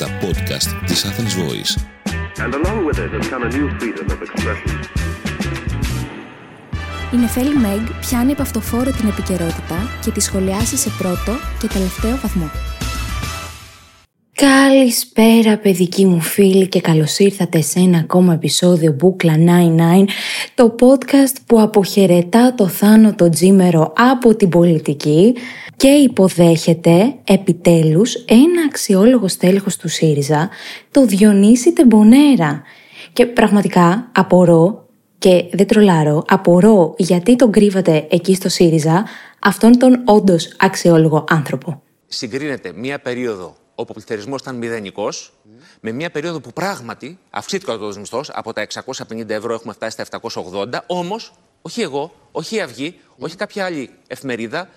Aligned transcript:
τα 0.00 0.18
podcast 0.20 0.86
της 0.86 1.04
Athens 1.04 1.34
Voice. 1.42 1.72
And 2.44 2.54
along 2.54 2.78
with 2.86 2.98
it 3.04 3.10
has 3.16 3.28
come 3.32 3.42
a 3.48 3.50
new 3.56 3.66
freedom 3.78 4.06
of 4.14 4.18
expression. 4.26 4.78
Η 7.12 7.16
Νεφέλη 7.16 7.54
Μέγ 7.56 7.80
πιάνει 8.00 8.32
από 8.32 8.42
αυτοφόρο 8.42 8.90
την 8.90 9.08
επικαιρότητα 9.08 9.76
και 10.04 10.10
τη 10.10 10.20
σχολιάσει 10.20 10.76
σε 10.76 10.90
πρώτο 10.98 11.32
και 11.58 11.66
τελευταίο 11.66 12.16
βαθμό. 12.16 12.50
Καλησπέρα 14.70 15.58
παιδικοί 15.58 16.06
μου 16.06 16.20
φίλοι 16.20 16.68
και 16.68 16.80
καλώς 16.80 17.18
ήρθατε 17.18 17.60
σε 17.60 17.78
ένα 17.78 17.98
ακόμα 17.98 18.32
επεισόδιο 18.32 18.92
Μπούκλα 18.92 19.34
99 19.36 20.08
το 20.54 20.74
podcast 20.80 21.34
που 21.46 21.60
αποχαιρετά 21.60 22.54
το 22.54 22.68
θάνατο 22.68 23.28
τζίμερο 23.28 23.92
από 23.96 24.36
την 24.36 24.48
πολιτική 24.48 25.36
και 25.76 25.88
υποδέχεται 25.88 27.14
επιτέλους 27.24 28.14
ένα 28.14 28.62
αξιόλογο 28.68 29.28
στέλεχος 29.28 29.76
του 29.76 29.88
ΣΥΡΙΖΑ 29.88 30.48
το 30.90 31.04
Διονύση 31.04 31.72
Τεμπονέρα 31.72 32.62
και 33.12 33.26
πραγματικά 33.26 34.10
απορώ 34.14 34.88
και 35.18 35.44
δεν 35.52 35.66
τρολάρω, 35.66 36.24
απορώ 36.28 36.94
γιατί 36.98 37.36
τον 37.36 37.50
κρύβατε 37.50 38.06
εκεί 38.10 38.34
στο 38.34 38.48
ΣΥΡΙΖΑ 38.48 39.04
αυτόν 39.40 39.78
τον 39.78 40.02
όντως 40.04 40.54
αξιόλογο 40.58 41.24
άνθρωπο. 41.28 41.82
Συγκρίνεται 42.06 42.72
μία 42.74 42.98
περίοδο 42.98 43.54
όπου 43.80 43.90
ο 43.90 43.94
πληθωρισμό 43.94 44.36
ήταν 44.40 44.56
μηδενικός, 44.56 45.32
με 45.80 45.92
μια 45.92 46.10
περίοδο 46.10 46.40
που 46.40 46.52
πράγματι 46.52 47.18
αυξήθηκε 47.30 47.70
ο 47.70 47.74
κατώτατο 47.74 48.00
μισθός. 48.00 48.30
Από 48.30 48.52
τα 48.52 48.66
650 49.10 49.28
ευρώ 49.28 49.54
έχουμε 49.54 49.72
φτάσει 49.72 49.92
στα 50.02 50.20
780. 50.20 50.80
Όμως, 50.86 51.32
όχι 51.62 51.80
εγώ, 51.80 52.14
όχι 52.32 52.56
η 52.56 52.60
Αυγή, 52.60 53.00
όχι 53.18 53.36
κάποια 53.36 53.64
άλλη 53.64 53.90
εφημερίδα, 54.06 54.68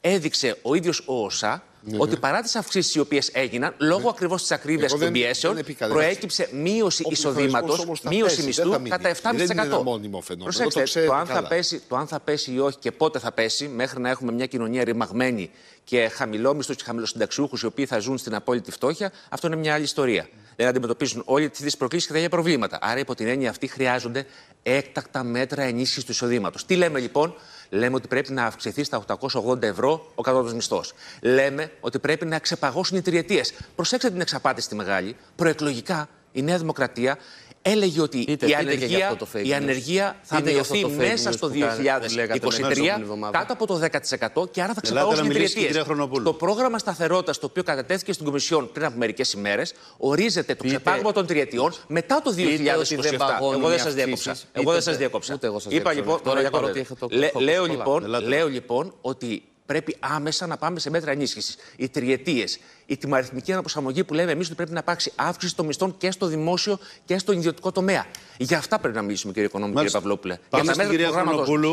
έδειξε 0.00 0.58
ο 0.62 0.74
ίδιος 0.74 1.02
ο 1.06 1.24
ΩΣΑ 1.24 1.50
Ναι, 1.50 1.62
ότι 1.96 2.16
παρά 2.16 2.40
τις 2.40 2.56
αυξήσεις 2.56 2.94
οι 2.94 3.00
οποίες 3.00 3.28
έγιναν, 3.32 3.74
λόγω 3.78 4.08
ακριβώς 4.08 4.40
της 4.40 4.50
ακρίβειας 4.50 4.90
Εγώ 4.90 5.00
των 5.00 5.12
δεν- 5.12 5.12
πιέσεων, 5.22 5.52
δεν 5.54 5.62
επικαλέστηκα. 5.62 6.04
προέκυψε 6.06 6.48
μείωση 6.52 7.02
Ο 7.06 7.08
εισοδήματος, 7.12 7.50
πληθωρισμός 7.52 7.80
όμως 7.86 8.00
θα 8.00 8.08
μείωση 8.08 8.24
πέσει, 8.36 8.46
δεν 8.50 8.54
θα 8.54 8.62
μισθού 8.62 8.78
μείνει. 8.82 8.88
κατά 8.90 9.08
7%. 9.08 9.36
Δεν 9.36 9.50
είναι 9.50 9.62
ένα 9.62 9.82
μόνιμο 9.82 10.20
φαινόμενο. 10.20 10.50
Προσέξτε, 10.56 10.80
Το 10.80 10.86
ξέρετε 10.86 11.10
το, 11.10 11.16
αν 11.18 11.26
θα 11.26 11.32
καλά. 11.32 11.48
πέσει, 11.48 11.82
το 11.88 11.96
αν 11.96 12.06
θα 12.06 12.20
πέσει 12.20 12.52
ή 12.52 12.58
όχι 12.58 12.78
και 12.78 12.92
πότε 12.92 13.18
θα 13.18 13.32
πέσει, 13.32 13.68
μέχρι 13.68 14.00
να 14.00 14.08
έχουμε 14.10 14.32
μια 14.32 14.46
κοινωνία 14.46 14.84
ρημαγμένη 14.84 15.50
και 15.84 16.08
χαμηλόμισθου 16.08 16.74
και 16.74 16.82
χαμηλοσυνταξιούχους 16.84 17.62
οι 17.62 17.66
οποίοι 17.66 17.86
θα 17.86 17.98
ζουν 17.98 18.18
στην 18.18 18.34
απόλυτη 18.34 18.70
φτώχεια, 18.70 19.12
αυτό 19.28 19.46
είναι 19.46 19.56
μια 19.56 19.74
άλλη 19.74 19.84
ιστορία. 19.84 20.28
Δεν 20.56 20.66
αντιμετωπίζουν 20.66 21.22
όλοι 21.24 21.48
τις 21.48 21.76
προκλήσεις 21.76 22.06
και 22.06 22.12
τα 22.12 22.18
ίδια 22.18 22.30
προβλήματα. 22.30 22.78
Άρα, 22.80 22.98
υπό 22.98 23.14
την 23.14 23.26
έννοια 23.26 23.50
αυτή, 23.50 23.66
χρειάζονται 23.66 24.26
έκτακτα 24.62 25.22
μέτρα 25.24 25.62
ενίσχυσης 25.62 26.04
του 26.04 26.10
εισοδήματος. 26.10 26.64
Τι 26.66 26.76
λέμε 26.76 26.98
λοιπόν, 27.00 27.34
Λέμε 27.70 27.96
ότι 27.96 28.08
πρέπει 28.08 28.32
να 28.32 28.44
αυξηθεί 28.44 28.84
στα 28.84 29.04
880 29.06 29.62
ευρώ 29.62 30.12
ο 30.14 30.22
κατώτατος 30.22 30.54
μισθός. 30.54 30.92
Λέμε 31.20 31.72
ότι 31.80 31.98
πρέπει 31.98 32.26
να 32.26 32.38
ξεπαγώσουν 32.38 32.96
οι 32.96 33.02
τριετίες. 33.02 33.52
Προσέξτε 33.74 34.10
την 34.10 34.20
εξαπάτηση 34.20 34.68
τη 34.68 34.74
μεγάλη. 34.74 35.16
Προεκλογικά 35.36 36.08
η 36.32 36.42
Νέα 36.42 36.58
Δημοκρατία 36.58 37.18
έλεγε 37.62 38.00
ότι 38.00 38.18
Πείτε, 38.24 38.30
η, 38.30 38.34
πείτε 38.34 38.46
και 38.46 38.46
για 38.46 38.58
ανεργία, 38.58 39.08
αυτό 39.08 39.24
το 39.24 39.30
fake 39.34 39.44
η 39.44 39.48
news. 39.48 39.52
ανεργία 39.52 40.16
θα 40.22 40.36
Πείτε 40.36 40.50
για 40.50 40.60
αυτό 40.60 40.74
μειωθεί 40.74 40.94
το 40.96 41.02
fake 41.02 41.06
μέσα 41.08 41.30
news 41.30 41.32
στο 41.32 41.48
που 41.48 41.58
κα- 41.58 41.66
που 41.76 41.82
λέγατε 41.82 42.06
την 42.06 42.16
2023 42.16 42.60
προηγούμενη 42.60 43.00
εβδομάδα; 43.02 43.38
κάτω 43.38 43.52
από 43.52 43.66
το 43.66 43.78
10% 43.78 44.50
και 44.50 44.62
άρα 44.62 44.74
θα 44.74 44.80
Ελάτε 44.80 44.80
ξεπαγώσουν 44.80 45.18
να 45.18 45.24
οι 45.24 45.28
μιλήσει 45.28 45.44
η 45.44 45.54
τριετίες. 45.54 45.66
κυρία 45.66 45.84
Χρονοπούλου. 45.84 46.24
Το 46.24 46.32
πρόγραμμα 46.32 46.78
σταθερότητας, 46.78 47.38
το 47.38 47.46
οποίο 47.46 47.62
κατατέθηκε 47.62 48.12
στην 48.12 48.24
Κομισιόν 48.24 48.72
πριν 48.72 48.84
από 48.86 48.98
μερικές 48.98 49.32
ημέρες, 49.32 49.74
ορίζεται 49.96 50.54
το 50.54 50.64
ξεπάγωμα 50.66 51.12
των 51.12 51.26
τριετιών 51.26 51.72
μετά 51.86 52.20
το 52.24 52.30
2027. 52.32 52.88
Πείτε 52.88 52.96
ότι 53.00 53.08
δεν 53.08 53.16
παγώνουν 53.16 53.60
Εγώ 53.60 53.68
δεν 53.68 53.76
οι 53.76 53.80
σα 53.80 53.90
διέκοψα. 53.90 54.30
αυξήσεις. 54.30 54.50
Εγώ 54.52 54.64
δεν 54.72 54.72
Πείτε 54.72 54.74
σας 54.80 54.84
τε- 54.84 54.96
διέκοψα. 54.98 55.34
ούτε 55.34 55.46
εγώ 55.46 55.58
σας 55.58 55.72
Είπα 55.72 55.90
διέκοψα. 55.90 56.00
λοιπόν, 56.00 56.16
Τώρα 56.22 56.28
τώρα 56.36 56.48
είπα 56.48 56.58
για 56.58 56.68
ότι 56.68 56.78
είχα 56.80 56.94
το- 56.98 57.08
Λέ- 57.10 57.32
το- 57.32 57.40
Λέω 57.40 57.66
το- 57.66 57.72
λοιπόν, 57.72 58.04
Ελάτε. 58.04 58.26
λέω 58.26 58.48
λοιπόν 58.48 58.94
ότι 59.00 59.42
πρέπει 59.68 59.96
άμεσα 60.00 60.46
να 60.46 60.56
πάμε 60.56 60.78
σε 60.78 60.90
μέτρα 60.90 61.10
ενίσχυσης. 61.10 61.56
Οι 61.76 61.88
τριετίες, 61.88 62.58
η 62.86 62.96
τιμαριθμική 62.96 63.52
αναπροσαρμογή 63.52 64.04
που 64.04 64.14
λέμε 64.14 64.30
εμείς 64.32 64.46
ότι 64.46 64.56
πρέπει 64.56 64.72
να 64.72 64.78
υπάρξει 64.78 65.12
αύξηση 65.16 65.56
των 65.56 65.66
μισθών 65.66 65.94
και 65.98 66.10
στο 66.10 66.26
δημόσιο 66.26 66.78
και 67.04 67.18
στο 67.18 67.32
ιδιωτικό 67.32 67.72
τομέα. 67.72 68.06
Για 68.38 68.58
αυτά 68.58 68.78
πρέπει 68.78 68.96
να 68.96 69.02
μιλήσουμε, 69.02 69.32
κύριε 69.32 69.48
Οικονόμου, 69.48 69.72
κύριε 69.72 69.88
Μάλιστα. 69.88 70.00
Παυλόπουλε. 70.00 70.38
Πάμε 70.50 70.64
Για 70.64 70.72
τα 70.72 70.72
στην 70.72 70.76
μέτρα 70.76 70.84
του 70.84 70.90
κυρία 70.90 71.06
προγράμματος. 71.06 71.46
Χρονοπούλου. 71.46 71.70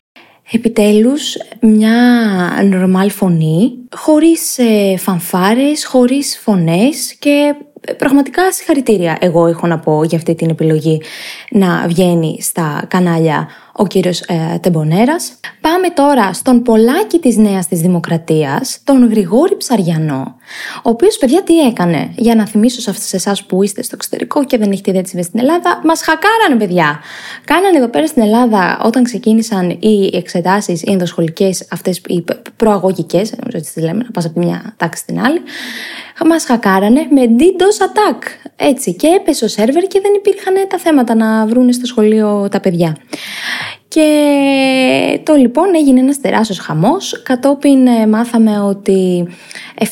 Επιτέλους, 0.51 1.35
μια 1.61 1.97
νορμάλ 2.63 3.11
φωνή, 3.11 3.71
χωρίς 3.95 4.57
ε, 4.57 4.97
φανφάρες, 4.97 5.85
χωρίς 5.85 6.39
φωνές 6.43 7.15
και 7.19 7.55
ε, 7.81 7.93
πραγματικά 7.93 8.51
συγχαρητήρια 8.51 9.17
εγώ 9.21 9.47
έχω 9.47 9.67
να 9.67 9.79
πω 9.79 10.03
για 10.03 10.17
αυτή 10.17 10.35
την 10.35 10.49
επιλογή 10.49 11.01
να 11.49 11.87
βγαίνει 11.87 12.41
στα 12.41 12.85
κανάλια 12.87 13.49
ο 13.77 13.87
κύριος 13.87 14.21
ε, 14.21 14.57
Τεμπονέρας. 14.61 15.33
Πάμε 15.61 15.89
τώρα 15.89 16.33
στον 16.33 16.61
πολλάκι 16.61 17.19
της 17.19 17.37
Νέας 17.37 17.67
της 17.67 17.79
Δημοκρατίας, 17.79 18.79
τον 18.83 19.09
Γρηγόρη 19.09 19.57
Ψαριανό, 19.57 20.35
ο 20.77 20.89
οποίος 20.89 21.17
παιδιά 21.17 21.43
τι 21.43 21.59
έκανε, 21.59 22.11
για 22.15 22.35
να 22.35 22.47
θυμίσω 22.47 22.81
σε 22.81 22.89
αυτές 22.89 23.13
εσάς 23.13 23.43
που 23.43 23.63
είστε 23.63 23.83
στο 23.83 23.95
εξωτερικό 23.95 24.45
και 24.45 24.57
δεν 24.57 24.71
έχετε 24.71 24.89
ιδέα 24.89 25.01
τι 25.01 25.09
συμβαίνει 25.09 25.29
στην 25.29 25.39
Ελλάδα, 25.39 25.81
μας 25.83 26.01
χακάρανε 26.01 26.59
παιδιά. 26.59 26.99
Κάνανε 27.45 27.77
εδώ 27.77 27.87
πέρα 27.87 28.07
στην 28.07 28.21
Ελλάδα 28.21 28.79
όταν 28.83 29.03
ξεκίνησαν 29.03 29.69
οι 29.69 30.09
εξετάσεις 30.13 30.81
οι 30.81 30.91
ενδοσχολικές, 30.91 31.67
αυτές 31.71 32.01
οι 32.07 32.21
π- 32.21 32.49
προαγωγικές, 32.55 33.31
νομίζω 33.31 33.57
έτσι 33.57 33.73
τις 33.73 33.83
λέμε, 33.83 34.03
να 34.03 34.11
πας 34.11 34.25
από 34.25 34.39
τη 34.39 34.45
μια 34.45 34.73
τάξη 34.77 35.01
στην 35.01 35.19
άλλη, 35.19 35.41
μας 36.29 36.45
χακάρανε 36.45 37.07
με 37.09 37.21
DDoS 37.39 37.85
attack. 37.85 38.21
Έτσι, 38.55 38.93
και 38.93 39.07
έπεσε 39.07 39.45
ο 39.45 39.47
σερβερ 39.47 39.83
και 39.83 39.99
δεν 40.01 40.13
υπήρχαν 40.13 40.53
τα 40.69 40.77
θέματα 40.77 41.15
να 41.15 41.45
βρούνε 41.45 41.71
στο 41.71 41.85
σχολείο 41.85 42.47
τα 42.51 42.59
παιδιά. 42.59 42.97
Και 43.87 45.21
το 45.23 45.33
λοιπόν 45.33 45.75
έγινε 45.75 45.99
ένας 45.99 46.21
τεράστιος 46.21 46.59
χαμός. 46.59 47.21
Κατόπιν 47.23 47.87
ε, 47.87 48.07
μάθαμε 48.07 48.59
ότι 48.59 49.27
7.000 49.79 49.87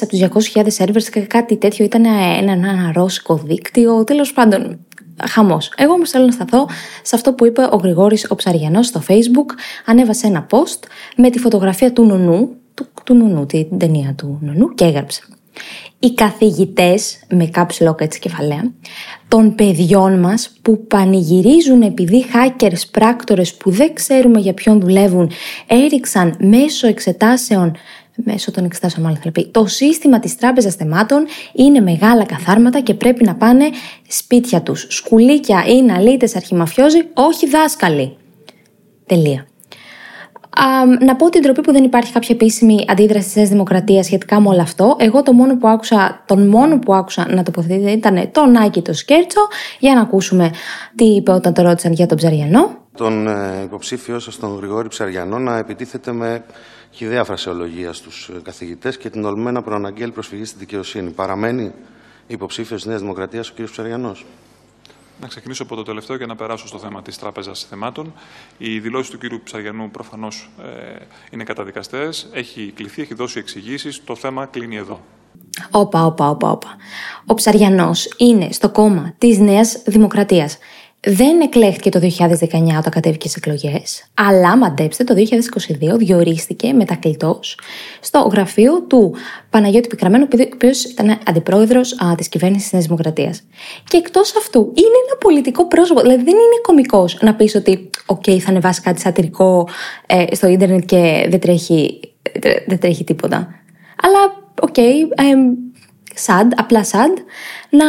από 0.00 0.30
τους 0.30 0.52
200.000 0.54 0.64
σερβερς 0.66 1.10
και 1.10 1.20
κάτι 1.20 1.56
τέτοιο 1.56 1.84
ήταν 1.84 2.04
ένα, 2.04 2.52
ένα, 2.52 2.52
ένα 2.52 2.92
ρώσικο 2.94 3.36
δίκτυο. 3.36 4.04
Τέλος 4.04 4.32
πάντων, 4.32 4.78
χαμός. 5.28 5.72
Εγώ 5.76 5.92
όμως 5.92 6.10
θέλω 6.10 6.26
να 6.26 6.32
σταθώ 6.32 6.68
σε 7.02 7.16
αυτό 7.16 7.32
που 7.32 7.46
είπε 7.46 7.62
ο 7.70 7.76
Γρηγόρης 7.76 8.30
ο 8.30 8.34
Ψαριανός 8.34 8.86
στο 8.86 9.02
facebook. 9.08 9.54
Ανέβασε 9.86 10.26
ένα 10.26 10.46
post 10.50 10.88
με 11.16 11.30
τη 11.30 11.38
φωτογραφία 11.38 11.92
του 11.92 12.04
Νονού, 12.04 12.56
του, 12.74 12.86
του 13.04 13.14
Νονού, 13.14 13.46
την 13.46 13.78
ταινία 13.78 14.14
του 14.14 14.38
Νονού 14.40 14.74
και 14.74 14.84
έγραψε. 14.84 15.22
Οι 15.98 16.14
καθηγητές, 16.14 17.18
με 17.28 17.50
caps 17.54 17.88
lock 17.88 18.00
έτσι 18.00 18.18
κεφαλαία, 18.18 18.72
των 19.28 19.54
παιδιών 19.54 20.20
μας 20.20 20.52
που 20.62 20.86
πανηγυρίζουν 20.86 21.82
επειδή 21.82 22.24
hackers 22.34 22.82
πράκτορες 22.90 23.54
που 23.54 23.70
δεν 23.70 23.94
ξέρουμε 23.94 24.40
για 24.40 24.54
ποιον 24.54 24.80
δουλεύουν 24.80 25.30
έριξαν 25.66 26.36
μέσω 26.40 26.86
εξετάσεων 26.86 27.76
μέσω 28.16 28.50
των 28.50 28.64
εξετάσεων 28.64 29.04
μάλλον 29.04 29.20
θα 29.22 29.30
πει, 29.30 29.46
το 29.46 29.66
σύστημα 29.66 30.20
της 30.20 30.36
τράπεζας 30.36 30.74
θεμάτων 30.74 31.26
είναι 31.52 31.80
μεγάλα 31.80 32.24
καθάρματα 32.24 32.80
και 32.80 32.94
πρέπει 32.94 33.24
να 33.24 33.34
πάνε 33.34 33.70
σπίτια 34.08 34.62
τους. 34.62 34.86
Σκουλίκια 34.90 35.64
ή 35.66 35.90
αλήτες 35.90 36.36
αρχιμαφιόζοι, 36.36 36.98
όχι 37.14 37.48
δάσκαλοι. 37.48 38.16
Τελεία. 39.06 39.46
Α, 40.56 40.86
να 41.04 41.16
πω 41.16 41.28
την 41.28 41.42
τροπή 41.42 41.60
που 41.60 41.72
δεν 41.72 41.84
υπάρχει 41.84 42.12
κάποια 42.12 42.34
επίσημη 42.34 42.84
αντίδραση 42.88 43.26
της 43.26 43.36
Νέας 43.36 43.48
Δημοκρατίας 43.48 44.06
σχετικά 44.06 44.40
με 44.40 44.48
όλο 44.48 44.60
αυτό. 44.60 44.96
Εγώ 44.98 45.22
το 45.22 45.32
μόνο 45.32 45.56
που 45.56 45.68
άκουσα, 45.68 46.22
τον 46.26 46.46
μόνο 46.48 46.78
που 46.78 46.94
άκουσα 46.94 47.34
να 47.34 47.42
τοποθετείται 47.42 47.90
ήταν 47.90 48.30
τον 48.32 48.56
Άκη 48.56 48.82
το 48.82 48.92
Σκέρτσο, 48.92 49.40
για 49.78 49.94
να 49.94 50.00
ακούσουμε 50.00 50.50
τι 50.94 51.04
είπε 51.04 51.32
όταν 51.32 51.54
το 51.54 51.62
ρώτησαν 51.62 51.92
για 51.92 52.06
τον 52.06 52.16
Ψαριανό. 52.16 52.76
τον 52.96 53.26
ε, 53.26 53.62
υποψήφιό 53.62 54.18
σας, 54.18 54.38
τον 54.38 54.56
Γρηγόρη 54.56 54.88
Ψαριανό, 54.88 55.38
να 55.38 55.56
επιτίθεται 55.56 56.12
με 56.12 56.44
χιδέα 56.90 57.24
φρασεολογία 57.24 57.92
στους 57.92 58.30
ε, 58.36 58.40
καθηγητές 58.42 58.96
και 58.96 59.10
την 59.10 59.24
ολμένα 59.24 59.62
προαναγγέλει 59.62 60.12
προσφυγή 60.12 60.44
στη 60.44 60.58
δικαιοσύνη. 60.58 61.10
Παραμένει 61.10 61.72
υποψήφιος 62.26 62.80
της 62.80 62.88
Νέας 62.88 63.00
Δημοκρατίας 63.00 63.48
ο 63.48 63.52
κ. 63.56 63.70
Ψαριανός. 63.70 64.26
Να 65.22 65.28
ξεκινήσω 65.28 65.62
από 65.62 65.74
το 65.74 65.82
τελευταίο 65.82 66.16
και 66.16 66.26
να 66.26 66.36
περάσω 66.36 66.66
στο 66.66 66.78
θέμα 66.78 67.02
της 67.02 67.18
Τράπεζας 67.18 67.66
Θεμάτων. 67.68 68.12
Οι 68.58 68.80
δηλώσεις 68.80 69.10
του 69.10 69.18
κ. 69.18 69.42
Ψαριανού 69.44 69.90
προφανώς 69.90 70.50
ε, 70.62 71.04
είναι 71.30 71.44
καταδικαστές. 71.44 72.28
Έχει 72.32 72.72
κληθεί, 72.74 73.02
έχει 73.02 73.14
δώσει 73.14 73.38
εξηγήσεις. 73.38 74.04
Το 74.04 74.16
θέμα 74.16 74.46
κλείνει 74.46 74.76
εδώ. 74.76 75.00
Όπα, 75.70 76.04
όπα, 76.04 76.30
όπα, 76.30 76.50
όπα. 76.50 76.76
Ο 77.26 77.34
Ψαριανός 77.34 78.14
είναι 78.16 78.52
στο 78.52 78.70
κόμμα 78.70 79.14
της 79.18 79.38
Νέας 79.38 79.82
Δημοκρατίας. 79.86 80.58
Δεν 81.06 81.40
εκλέχθηκε 81.40 81.90
το 81.90 82.00
2019 82.00 82.28
όταν 82.78 82.90
κατέβηκε 82.90 83.28
στις 83.28 83.34
εκλογές, 83.34 84.04
αλλά 84.14 84.56
μαντέψτε 84.56 85.04
το 85.04 85.14
2022 85.14 85.96
διορίστηκε 85.98 86.72
μετακλητός 86.72 87.58
στο 88.00 88.18
γραφείο 88.32 88.82
του 88.82 89.14
Παναγιώτη 89.50 89.88
Πικραμένου, 89.88 90.26
ο 90.30 90.36
οποίος 90.54 90.84
ήταν 90.84 91.18
αντιπρόεδρος 91.26 91.96
της 92.16 92.28
κυβέρνησης 92.28 92.62
της 92.62 92.72
Νέας 92.72 92.84
Δημοκρατίας. 92.84 93.42
Και 93.88 93.96
εκτός 93.96 94.36
αυτού, 94.36 94.60
είναι 94.60 94.96
ένα 95.08 95.18
πολιτικό 95.18 95.66
πρόσωπο. 95.66 96.00
Δηλαδή, 96.00 96.22
δεν 96.22 96.34
είναι 96.34 96.60
κωμικός 96.62 97.18
να 97.20 97.34
πεις 97.34 97.54
ότι, 97.54 97.90
OK, 98.06 98.38
θα 98.38 98.50
ανεβάσει 98.50 98.80
κάτι 98.80 99.00
σατυρικό 99.00 99.68
ε, 100.06 100.34
στο 100.34 100.48
ίντερνετ 100.48 100.84
και 100.84 101.26
δεν 101.30 101.40
τρέχει, 101.40 102.00
δεν 102.66 102.78
τρέχει 102.78 103.04
τίποτα. 103.04 103.48
Αλλά, 104.02 104.18
OK, 104.60 104.76
sad, 106.26 106.46
απλά 106.56 106.84
sad, 106.84 107.22
να, 107.70 107.86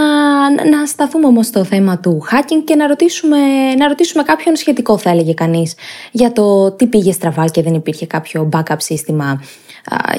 να 0.70 0.86
σταθούμε 0.86 1.28
όμως 1.28 1.46
στο 1.46 1.64
θέμα 1.64 2.00
του 2.00 2.24
hacking 2.31 2.62
και 2.66 2.75
να 2.75 2.88
ρωτήσουμε, 2.88 3.38
να 3.78 3.88
ρωτήσουμε 3.88 4.24
κάποιον 4.24 4.56
σχετικό 4.56 4.98
θα 4.98 5.10
έλεγε 5.10 5.34
κανείς 5.34 5.75
για 6.12 6.31
το 6.31 6.72
τι 6.72 6.88
πήγε 6.88 7.12
στραβά 7.12 7.46
και 7.46 7.62
δεν 7.62 7.74
υπήρχε 7.74 8.06
κάποιο 8.06 8.50
backup 8.54 8.75
σύστημα 8.78 9.42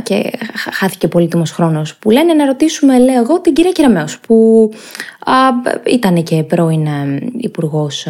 και 0.02 0.30
χάθηκε 0.72 1.08
πολύτιμος 1.08 1.50
χρόνος 1.50 1.96
που 1.96 2.10
λένε 2.10 2.34
να 2.34 2.46
ρωτήσουμε 2.46 2.98
λέω 2.98 3.20
εγώ 3.20 3.40
την 3.40 3.52
κυρία 3.52 3.72
Κεραμέως 3.72 4.20
που 4.20 4.70
ήταν 5.84 6.22
και 6.22 6.42
πρώην 6.42 6.86
ε, 6.86 7.18
υπουργός 7.36 8.06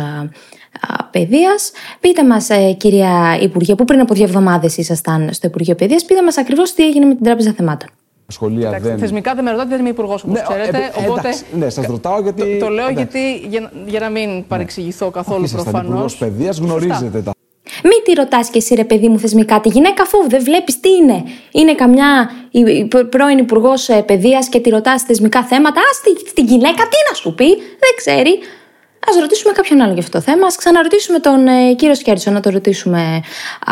Παιδείας. 1.11 1.73
Πείτε 2.01 2.25
μας 2.25 2.51
ε, 2.51 2.73
κυρία 2.73 3.39
Υπουργέ 3.41 3.75
που 3.75 3.85
πριν 3.85 4.01
από 4.01 4.15
δύο 4.15 4.25
εβδομάδες 4.25 4.77
ήσασταν 4.77 5.29
στο 5.33 5.47
Υπουργείο 5.47 5.75
Παιδείας 5.75 6.05
πείτε 6.05 6.23
μας 6.23 6.39
ακριβώς 6.39 6.73
τι 6.75 6.85
έγινε 6.85 7.07
με 7.07 7.15
την 7.15 7.25
Τράπεζα 7.25 7.53
Θεμάτων. 7.53 7.89
Σχολεία 8.27 8.69
Εντάξει, 8.69 8.89
δεν... 8.89 8.99
Θεσμικά 8.99 9.35
δεν 9.35 9.45
με 9.45 9.51
ρωτάτε, 9.51 9.69
δεν 9.69 9.79
είμαι 9.81 9.89
υπουργός 9.89 10.23
όπως 10.23 10.35
ναι, 10.35 10.43
ξέρετε. 10.43 10.79
Ε, 10.79 11.07
οπότε... 11.09 11.29
ναι, 11.53 11.71
σας 11.71 11.87
ρωτάω 11.87 12.21
γιατί. 12.21 12.59
Το, 12.59 12.67
το 12.67 12.73
λέω 12.73 12.89
γιατί 12.89 13.37
για, 13.49 13.71
για 13.87 14.01
να 14.01 14.09
μην 14.09 14.47
παρεξηγηθώ 14.47 15.11
καθόλου 15.11 15.49
προφανώς. 15.49 15.73
Σαν 15.73 15.85
υπουργός 15.85 16.17
παιδείας 16.17 16.59
γνωρίζετε 16.59 17.21
τα. 17.21 17.33
Μην 17.83 18.03
τη 18.05 18.13
ρωτάς 18.13 18.51
και 18.51 18.59
εσύ, 18.59 18.75
ρε 18.75 18.85
παιδί 18.85 19.09
μου, 19.09 19.19
θεσμικά 19.19 19.61
τη 19.61 19.69
γυναίκα, 19.69 20.03
αφού 20.03 20.29
δεν 20.29 20.43
βλέπεις 20.43 20.81
τι 20.81 20.89
είναι. 20.91 21.23
Είναι 21.53 21.75
καμιά 21.75 22.31
πρώην 23.11 23.39
υπουργός 23.39 23.89
ε, 23.89 24.03
παιδείας 24.03 24.49
και 24.49 24.61
τη 24.61 24.71
ρωτάς 24.71 25.03
θεσμικά 25.03 25.45
θέματα. 25.45 25.81
Α 25.81 25.85
την 26.35 26.47
γυναίκα, 26.47 26.83
τι 26.83 26.97
να 27.09 27.15
σου 27.15 27.35
πει, 27.35 27.49
δεν 27.57 27.93
ξέρει. 27.97 28.31
Α 29.07 29.21
ρωτήσουμε 29.21 29.53
κάποιον 29.53 29.81
άλλο 29.81 29.93
για 29.93 30.03
αυτό 30.03 30.19
το 30.19 30.25
θέμα. 30.25 30.47
Α 30.47 30.51
ξαναρωτήσουμε 30.57 31.19
τον 31.19 31.47
ε, 31.47 31.75
κύριο 31.75 31.95
Σκέρτσο 31.95 32.31
να 32.31 32.41
το 32.41 32.51
ρωτήσουμε 32.51 33.23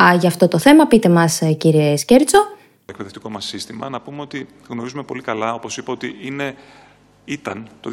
α, 0.01 0.15
για 0.21 0.29
αυτό 0.29 0.49
το 0.49 0.59
θέμα. 0.59 0.87
Πείτε 0.87 1.09
μας, 1.09 1.41
ε, 1.41 1.53
κύριε 1.53 1.97
Σκέρτσο. 1.97 2.39
Το 2.85 2.91
εκπαιδευτικό 2.91 3.31
μας 3.31 3.45
σύστημα, 3.45 3.89
να 3.89 4.01
πούμε 4.01 4.21
ότι 4.21 4.47
γνωρίζουμε 4.69 5.03
πολύ 5.03 5.23
καλά, 5.23 5.55
όπως 5.55 5.77
είπα, 5.77 5.93
ότι 5.93 6.17
είναι 6.21 6.57
ήταν 7.25 7.67
το 7.81 7.91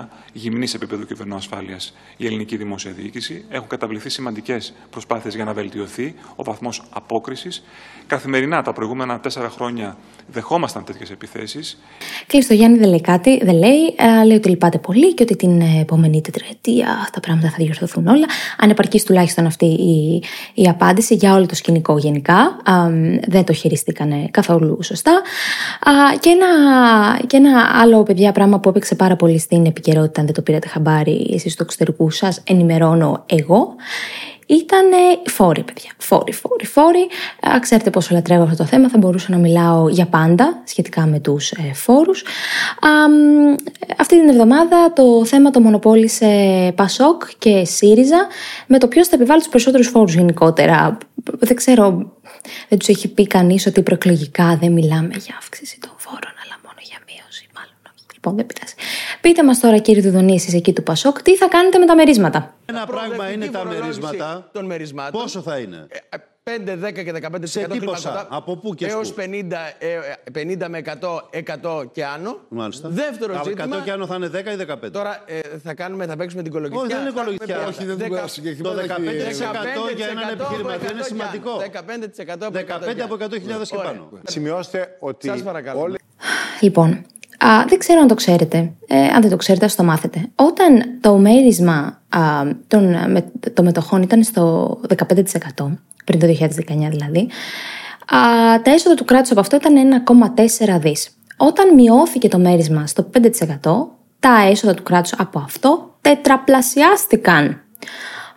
2019 0.00 0.06
γυμνή 0.32 0.66
επίπεδο 0.74 1.04
κυβερνού 1.04 1.34
ασφάλειας 1.34 1.94
η 2.16 2.26
ελληνική 2.26 2.56
δημόσια 2.56 2.92
διοίκηση. 2.92 3.44
Έχουν 3.48 3.68
καταβληθεί 3.68 4.08
σημαντικές 4.08 4.74
προσπάθειες 4.90 5.34
για 5.34 5.44
να 5.44 5.52
βελτιωθεί 5.52 6.14
ο 6.36 6.44
βαθμός 6.44 6.82
απόκρισης. 6.90 7.64
Καθημερινά 8.06 8.62
τα 8.62 8.72
προηγούμενα 8.72 9.20
τέσσερα 9.20 9.48
χρόνια 9.48 9.96
δεχόμασταν 10.26 10.84
τέτοιες 10.84 11.10
επιθέσεις. 11.10 11.78
Κλείστο 12.26 12.54
Γιάννη 12.54 12.78
δεν 12.78 12.88
λέει 12.88 13.00
κάτι, 13.00 13.40
δεν 13.44 13.54
λέει. 13.54 13.94
Ε, 13.96 14.24
λέει 14.24 14.36
ότι 14.36 14.48
λυπάται 14.48 14.78
πολύ 14.78 15.14
και 15.14 15.22
ότι 15.22 15.36
την 15.36 15.60
επόμενη 15.60 16.20
τετραετία 16.20 17.08
τα 17.12 17.20
πράγματα 17.20 17.48
θα 17.48 17.56
διορθωθούν 17.58 18.06
όλα. 18.06 18.26
Ανεπαρκή 18.58 19.02
τουλάχιστον 19.02 19.46
αυτή 19.46 19.66
η, 19.66 20.22
η 20.54 20.68
απάντηση 20.68 21.14
για 21.14 21.34
όλο 21.34 21.46
το 21.46 21.54
σκηνικό 21.54 21.98
γενικά. 21.98 22.56
δεν 23.28 23.44
το 23.44 23.52
χειριστήκανε 23.52 24.28
καθόλου 24.30 24.82
σωστά. 24.82 25.22
και, 26.20 26.28
ένα, 26.28 26.46
και 27.26 27.36
ένα 27.36 27.70
άλλο 27.80 28.02
παιδιά 28.02 28.32
πράγμα 28.32 28.51
που 28.60 28.68
έπαιξε 28.68 28.94
πάρα 28.94 29.16
πολύ 29.16 29.38
στην 29.38 29.66
επικαιρότητα, 29.66 30.20
αν 30.20 30.26
δεν 30.26 30.34
το 30.34 30.42
πήρατε 30.42 30.68
χαμπάρι 30.68 31.30
εσείς 31.34 31.52
στο 31.52 31.62
εξωτερικού 31.62 32.10
σας, 32.10 32.42
ενημερώνω 32.46 33.24
εγώ. 33.26 33.74
Ήταν 34.46 34.86
φόροι, 35.26 35.62
παιδιά. 35.62 35.90
Φόροι, 35.98 36.32
φόροι, 36.32 36.66
φόροι. 36.66 37.08
Ξέρετε 37.60 37.90
πόσο 37.90 38.14
λατρεύω 38.14 38.42
αυτό 38.42 38.56
το 38.56 38.64
θέμα. 38.64 38.88
Θα 38.88 38.98
μπορούσα 38.98 39.30
να 39.30 39.36
μιλάω 39.36 39.88
για 39.88 40.06
πάντα 40.06 40.62
σχετικά 40.64 41.06
με 41.06 41.18
τους 41.18 41.50
ε, 41.50 41.72
φόρους. 41.72 42.24
Αυτή 43.98 44.20
την 44.20 44.28
εβδομάδα 44.28 44.92
το 44.92 45.24
θέμα 45.24 45.50
το 45.50 45.60
μονοπόλησε 45.60 46.26
Πασόκ 46.76 47.22
και 47.38 47.64
ΣΥΡΙΖΑ 47.64 48.26
με 48.66 48.78
το 48.78 48.88
ποιος 48.88 49.08
θα 49.08 49.16
επιβάλλει 49.16 49.40
τους 49.40 49.48
περισσότερους 49.48 49.88
φόρους 49.88 50.14
γενικότερα. 50.14 50.98
Δεν 51.38 51.56
ξέρω, 51.56 52.12
δεν 52.68 52.78
τους 52.78 52.88
έχει 52.88 53.08
πει 53.08 53.26
κανείς 53.26 53.66
ότι 53.66 53.82
προεκλογικά 53.82 54.56
δεν 54.60 54.72
μιλάμε 54.72 55.14
για 55.18 55.36
αύξηση 55.38 55.78
των 55.80 55.92
φόρων, 55.96 56.34
αλλά 56.44 56.56
μόνο 56.64 56.78
για 56.82 56.98
μείωση, 57.06 57.46
μάλλον. 58.24 58.36
Λοιπόν, 58.36 58.36
δεν 58.36 58.46
πειράζει. 58.46 58.74
Πείτε 59.20 59.44
μας 59.44 59.60
τώρα, 59.60 59.78
κύριε 59.78 60.02
Δουδονή, 60.02 60.34
εσεί 60.34 60.56
εκεί 60.56 60.72
του 60.72 60.82
Πασόκ, 60.82 61.22
τι 61.22 61.36
θα 61.36 61.48
κάνετε 61.48 61.78
με 61.78 61.86
τα 61.86 61.94
μερίσματα; 61.94 62.54
Ένα 62.66 62.86
πράγμα 62.86 63.30
είναι 63.30 63.46
τα 63.46 63.64
μερίσματα. 63.64 64.48
Των 64.52 64.64
μερισμάτων. 64.64 65.20
Πόσο 65.20 65.40
θα 65.40 65.58
είναι; 65.58 65.86
5, 66.44 66.76
10 66.84 66.92
και 66.92 67.12
15% 67.12 67.40
Σε 67.42 67.66
τι 67.66 67.78
ποσά, 67.78 68.26
από 68.30 68.56
πού 68.56 68.74
και 68.74 68.86
έως 68.86 69.14
50, 69.16 69.22
50 70.32 70.68
με 70.68 70.82
100, 70.84 71.20
100 71.62 71.92
και 71.92 72.04
άνω. 72.04 72.38
Μάλιστα. 72.48 72.88
Δεύτερο 72.88 73.34
από 73.34 73.48
ζήτημα. 73.48 73.78
100 73.78 73.84
και 73.84 73.90
άνω 73.90 74.06
θα 74.06 74.14
είναι 74.14 74.26
10 74.26 74.32
ή 74.32 74.66
15. 74.86 74.92
Τώρα 74.92 75.22
ε, 75.26 75.40
θα, 75.62 75.74
κάνουμε, 75.74 76.06
θα 76.06 76.16
παίξουμε 76.16 76.42
την 76.42 76.52
κολογιστική. 76.52 76.92
Όχι, 76.92 76.94
δεν 76.94 77.06
είναι 77.06 77.20
κολογιστική. 77.20 77.52
Όχι, 77.52 77.84
δεν 77.84 78.06
είναι 78.06 78.22
συγκεκριμένο. 78.26 78.74
Το 78.74 78.82
15% 79.92 79.96
για 79.96 80.06
έναν 80.06 80.28
επιχειρηματία 80.28 80.90
είναι 80.92 81.02
σημαντικό. 81.02 81.50
15% 82.38 82.96
15 82.96 83.00
από 83.02 83.16
100.000 83.20 83.66
και 83.68 83.76
πάνω. 83.76 84.10
Σημειώστε 84.22 84.96
ότι. 85.00 85.26
Σας 85.26 85.42
παρακαλώ. 85.42 85.80
Όλοι... 85.80 85.98
Λοιπόν, 86.60 87.06
Α, 87.46 87.64
δεν 87.68 87.78
ξέρω 87.78 88.00
αν 88.00 88.06
το 88.06 88.14
ξέρετε. 88.14 88.72
Ε, 88.86 89.06
αν 89.06 89.20
δεν 89.20 89.30
το 89.30 89.36
ξέρετε, 89.36 89.64
ας 89.64 89.74
το 89.74 89.82
μάθετε. 89.84 90.28
Όταν 90.34 90.98
το 91.00 91.16
μέρισμα 91.16 92.00
α, 92.08 92.20
των 92.66 93.10
με, 93.10 93.24
το 93.54 93.62
μετοχών 93.62 94.02
ήταν 94.02 94.22
στο 94.22 94.78
15%, 94.96 95.04
πριν 96.04 96.18
το 96.18 96.26
2019 96.26 96.46
δηλαδή, 96.90 97.28
α, 98.06 98.18
τα 98.62 98.70
έσοδα 98.70 98.94
του 98.94 99.04
κράτους 99.04 99.30
από 99.30 99.40
αυτό 99.40 99.56
ήταν 99.56 100.04
1,4 100.66 100.78
δις. 100.80 101.16
Όταν 101.36 101.74
μειώθηκε 101.74 102.28
το 102.28 102.38
μέρισμα 102.38 102.86
στο 102.86 103.10
5%, 103.14 103.26
τα 104.20 104.46
έσοδα 104.50 104.74
του 104.74 104.82
κράτους 104.82 105.12
από 105.18 105.38
αυτό 105.38 105.94
τετραπλασιάστηκαν. 106.00 107.60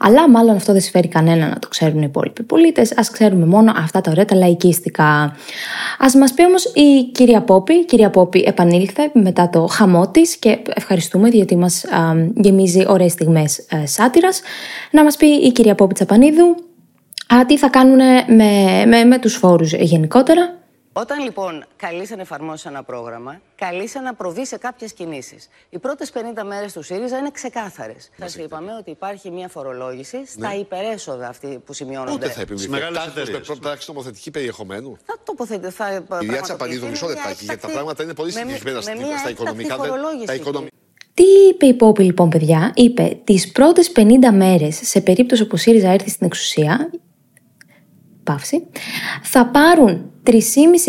Αλλά 0.06 0.30
μάλλον 0.30 0.56
αυτό 0.56 0.72
δεν 0.72 0.81
συμφέρει 0.81 1.07
κανένα 1.07 1.48
να 1.48 1.60
το 1.60 1.68
ξέρουν 1.68 2.02
οι 2.02 2.06
υπόλοιποι 2.07 2.44
πολίτες. 2.44 2.92
Α 2.92 3.02
ξέρουμε 3.12 3.46
μόνο 3.46 3.74
αυτά 3.75 4.02
τα 4.02 4.12
ωραία 4.12 4.25
τα 4.25 4.36
λαϊκίστικα. 4.36 5.06
Α 5.98 6.18
μας 6.19 6.34
πει 6.34 6.46
όμως 6.46 6.66
η 6.66 7.12
κυρία 7.12 7.42
Πόπη. 7.42 7.74
Η 7.74 7.86
κυρία 7.86 8.10
Πόπη 8.10 8.44
επανήλθε 8.48 9.12
μετά 9.13 9.50
το 9.50 9.66
χαμό 9.66 10.10
της 10.10 10.36
και 10.38 10.60
ευχαριστούμε 10.75 11.30
γιατί 11.30 11.56
μας 11.56 11.86
γεμίζει 12.36 12.86
ωραίες 12.88 13.12
στιγμές 13.12 13.57
ε, 13.57 13.86
σάτυρας. 13.86 14.42
Να 14.92 15.04
μας 15.04 15.16
πει 15.18 15.28
η 15.28 15.52
κυρία 15.52 15.75
Πόπη 15.75 15.94
Τσαπανίδου 15.94 16.56
τι 17.48 17.57
θα 17.57 17.69
κάνουν 17.69 17.98
με, 18.28 18.86
με, 18.86 19.04
με 19.04 19.19
τους 19.19 19.36
φόρους 19.36 19.74
γενικότερα. 19.74 20.64
Όταν 20.97 21.24
λοιπόν 21.24 21.65
καλείσαι 21.75 22.15
να 22.15 22.21
εφαρμόσει 22.21 22.68
ένα 22.68 22.83
πρόγραμμα, 22.83 23.42
καλείσαι 23.56 24.00
να 24.00 24.13
προβεί 24.13 24.45
σε 24.45 24.57
κάποιες 24.57 24.94
κινήσεις. 24.94 25.50
Οι 25.69 25.80
πρώτες 25.80 26.12
50 26.13 26.44
μέρες 26.45 26.74
του 26.74 26.81
ΣΥΡΙΖΑ 26.83 27.18
είναι 27.18 27.31
ξεκάθαρες. 27.31 28.09
Σας 28.19 28.36
είπαμε 28.36 28.75
ότι 28.80 28.89
υπάρχει 28.89 29.31
μια 29.31 29.47
φορολόγηση 29.47 30.25
στα 30.25 30.47
ναι. 30.47 30.53
υπερέσοδα 30.53 31.27
αυτή 31.27 31.62
που 31.65 31.74
σημειώνονται. 31.74 32.12
Πότε 32.12 32.30
θα 32.30 32.42
επιβληθεί 32.42 32.69
με 32.69 33.39
πρόταξη 33.45 33.92
νομοθετική 33.92 34.31
περιεχομένου. 34.31 34.97
Θα 35.06 35.18
τοποθετηθεί. 35.24 35.74
Θα 35.75 35.94
η 36.21 36.25
Διάτσα 36.25 36.56
Πανίδου, 36.56 36.88
μισό 36.88 37.07
λεπτάκι, 37.07 37.45
γιατί 37.45 37.62
τα 37.62 37.68
πράγματα 37.68 38.03
είναι 38.03 38.13
πολύ 38.13 38.31
συγκεκριμένα 38.31 38.81
στα 39.18 39.30
οικονομικά. 39.30 39.77
Τα 40.25 40.33
οικονομικά. 40.33 40.69
Τι 41.13 41.24
είπε 41.24 41.65
η 41.65 41.74
Πόπη 41.74 42.03
λοιπόν, 42.03 42.30
παιδιά, 42.30 42.71
είπε 42.75 43.19
τις 43.24 43.51
πρώτες 43.51 43.92
50 43.95 44.01
μέρες 44.33 44.80
σε 44.83 45.01
περίπτωση 45.01 45.44
που 45.44 45.51
ο 45.53 45.57
ΣΥΡΙΖΑ 45.57 45.89
έρθει 45.89 46.09
στην 46.09 46.25
εξουσία, 46.25 46.89
παύση, 48.25 48.68
θα 49.24 49.45
πάρουν 49.45 50.12
3,5 50.24 50.33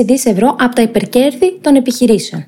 δις 0.05 0.25
ευρώ 0.25 0.57
από 0.59 0.75
τα 0.75 0.83
υπερκέρδη 0.83 1.59
των 1.61 1.75
επιχειρήσεων. 1.75 2.47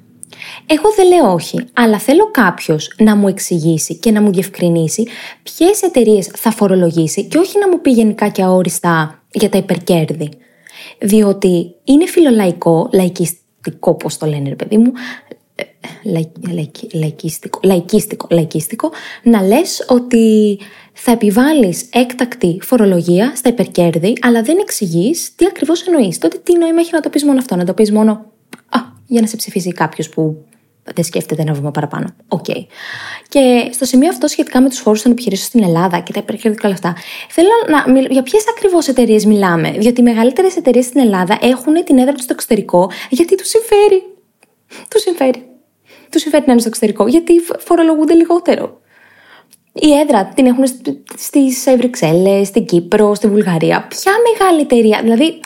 Εγώ 0.66 0.92
δεν 0.96 1.06
λέω 1.08 1.32
όχι, 1.32 1.64
αλλά 1.72 1.98
θέλω 1.98 2.30
κάποιος 2.30 2.94
να 2.98 3.16
μου 3.16 3.28
εξηγήσει 3.28 3.94
και 3.94 4.10
να 4.10 4.22
μου 4.22 4.32
διευκρινίσει 4.32 5.06
ποιες 5.42 5.82
εταιρείες 5.82 6.26
θα 6.26 6.50
φορολογήσει 6.50 7.24
και 7.24 7.38
όχι 7.38 7.58
να 7.58 7.68
μου 7.68 7.80
πει 7.80 7.90
γενικά 7.90 8.28
και 8.28 8.42
αόριστα 8.42 9.22
για 9.32 9.48
τα 9.48 9.58
υπερκέρδη. 9.58 10.28
Διότι 10.98 11.74
είναι 11.84 12.06
φιλολαϊκό, 12.06 12.88
λαϊκιστικό, 12.92 13.94
πώς 13.94 14.18
το 14.18 14.26
λένε, 14.26 14.48
ρε 14.48 14.54
παιδί 14.54 14.78
μου, 14.78 14.92
λαϊκίστικο, 16.92 17.60
λαϊκίστικο, 17.62 18.26
λαϊκίστικο, 18.30 18.90
να 19.22 19.42
λες 19.42 19.86
ότι 19.88 20.58
θα 21.00 21.12
επιβάλλεις 21.12 21.88
έκτακτη 21.92 22.58
φορολογία 22.62 23.32
στα 23.36 23.48
υπερκέρδη, 23.48 24.16
αλλά 24.20 24.42
δεν 24.42 24.58
εξηγείς 24.60 25.34
τι 25.34 25.46
ακριβώς 25.46 25.86
εννοείς. 25.86 26.18
Τότε 26.18 26.38
τι 26.42 26.58
νόημα 26.58 26.80
έχει 26.80 26.90
να 26.92 27.00
το 27.00 27.08
πεις 27.08 27.24
μόνο 27.24 27.38
αυτό, 27.38 27.56
να 27.56 27.64
το 27.64 27.74
πεις 27.74 27.92
μόνο 27.92 28.12
α, 28.68 28.78
για 29.06 29.20
να 29.20 29.26
σε 29.26 29.36
ψηφίσει 29.36 29.72
κάποιος 29.72 30.08
που 30.08 30.44
δεν 30.94 31.04
σκέφτεται 31.04 31.42
ένα 31.42 31.52
βήμα 31.52 31.70
παραπάνω. 31.70 32.06
OK. 32.28 32.44
Okay. 32.48 32.66
Και 33.28 33.68
στο 33.72 33.84
σημείο 33.84 34.08
αυτό, 34.08 34.26
σχετικά 34.26 34.60
με 34.60 34.68
τους 34.68 34.78
φόρους 34.78 35.02
των 35.02 35.12
επιχειρήσεων 35.12 35.48
στην 35.48 35.62
Ελλάδα 35.62 35.98
και 35.98 36.12
τα 36.12 36.20
υπερκέρδη 36.20 36.58
και 36.58 36.66
όλα 36.66 36.74
αυτά, 36.74 36.96
θέλω 37.28 37.48
να 37.68 37.92
μιλήσω 37.92 38.12
για 38.12 38.22
ποιες 38.22 38.44
ακριβώς 38.48 38.88
εταιρείες 38.88 39.24
μιλάμε. 39.24 39.70
Διότι 39.70 40.00
οι 40.00 40.04
μεγαλύτερες 40.04 40.56
εταιρείες 40.56 40.84
στην 40.84 41.00
Ελλάδα 41.00 41.38
έχουν 41.40 41.84
την 41.84 41.98
έδρα 41.98 42.12
τους 42.12 42.22
στο 42.22 42.32
εξωτερικό 42.32 42.90
γιατί 43.10 43.34
τους 43.34 43.48
συμφέρει. 43.48 44.02
Τους 44.88 45.02
συμφέρει 45.02 45.48
τους 46.10 46.20
συμφέρει 46.20 46.44
να 46.46 46.52
είναι 46.52 46.60
στο 46.60 46.68
εξωτερικό, 46.68 47.06
γιατί 47.06 47.32
φορολογούνται 47.58 48.14
λιγότερο. 48.14 48.80
Η 49.80 49.92
έδρα 49.92 50.24
την 50.24 50.46
έχουν 50.46 50.64
στις 51.16 51.64
Βρυξέλλες, 51.76 52.48
στην 52.48 52.64
Κύπρο, 52.64 53.14
στη 53.14 53.28
Βουλγαρία. 53.28 53.86
Ποια 53.88 54.12
μεγάλη 54.32 54.60
εταιρεία, 54.60 55.00
δηλαδή. 55.02 55.40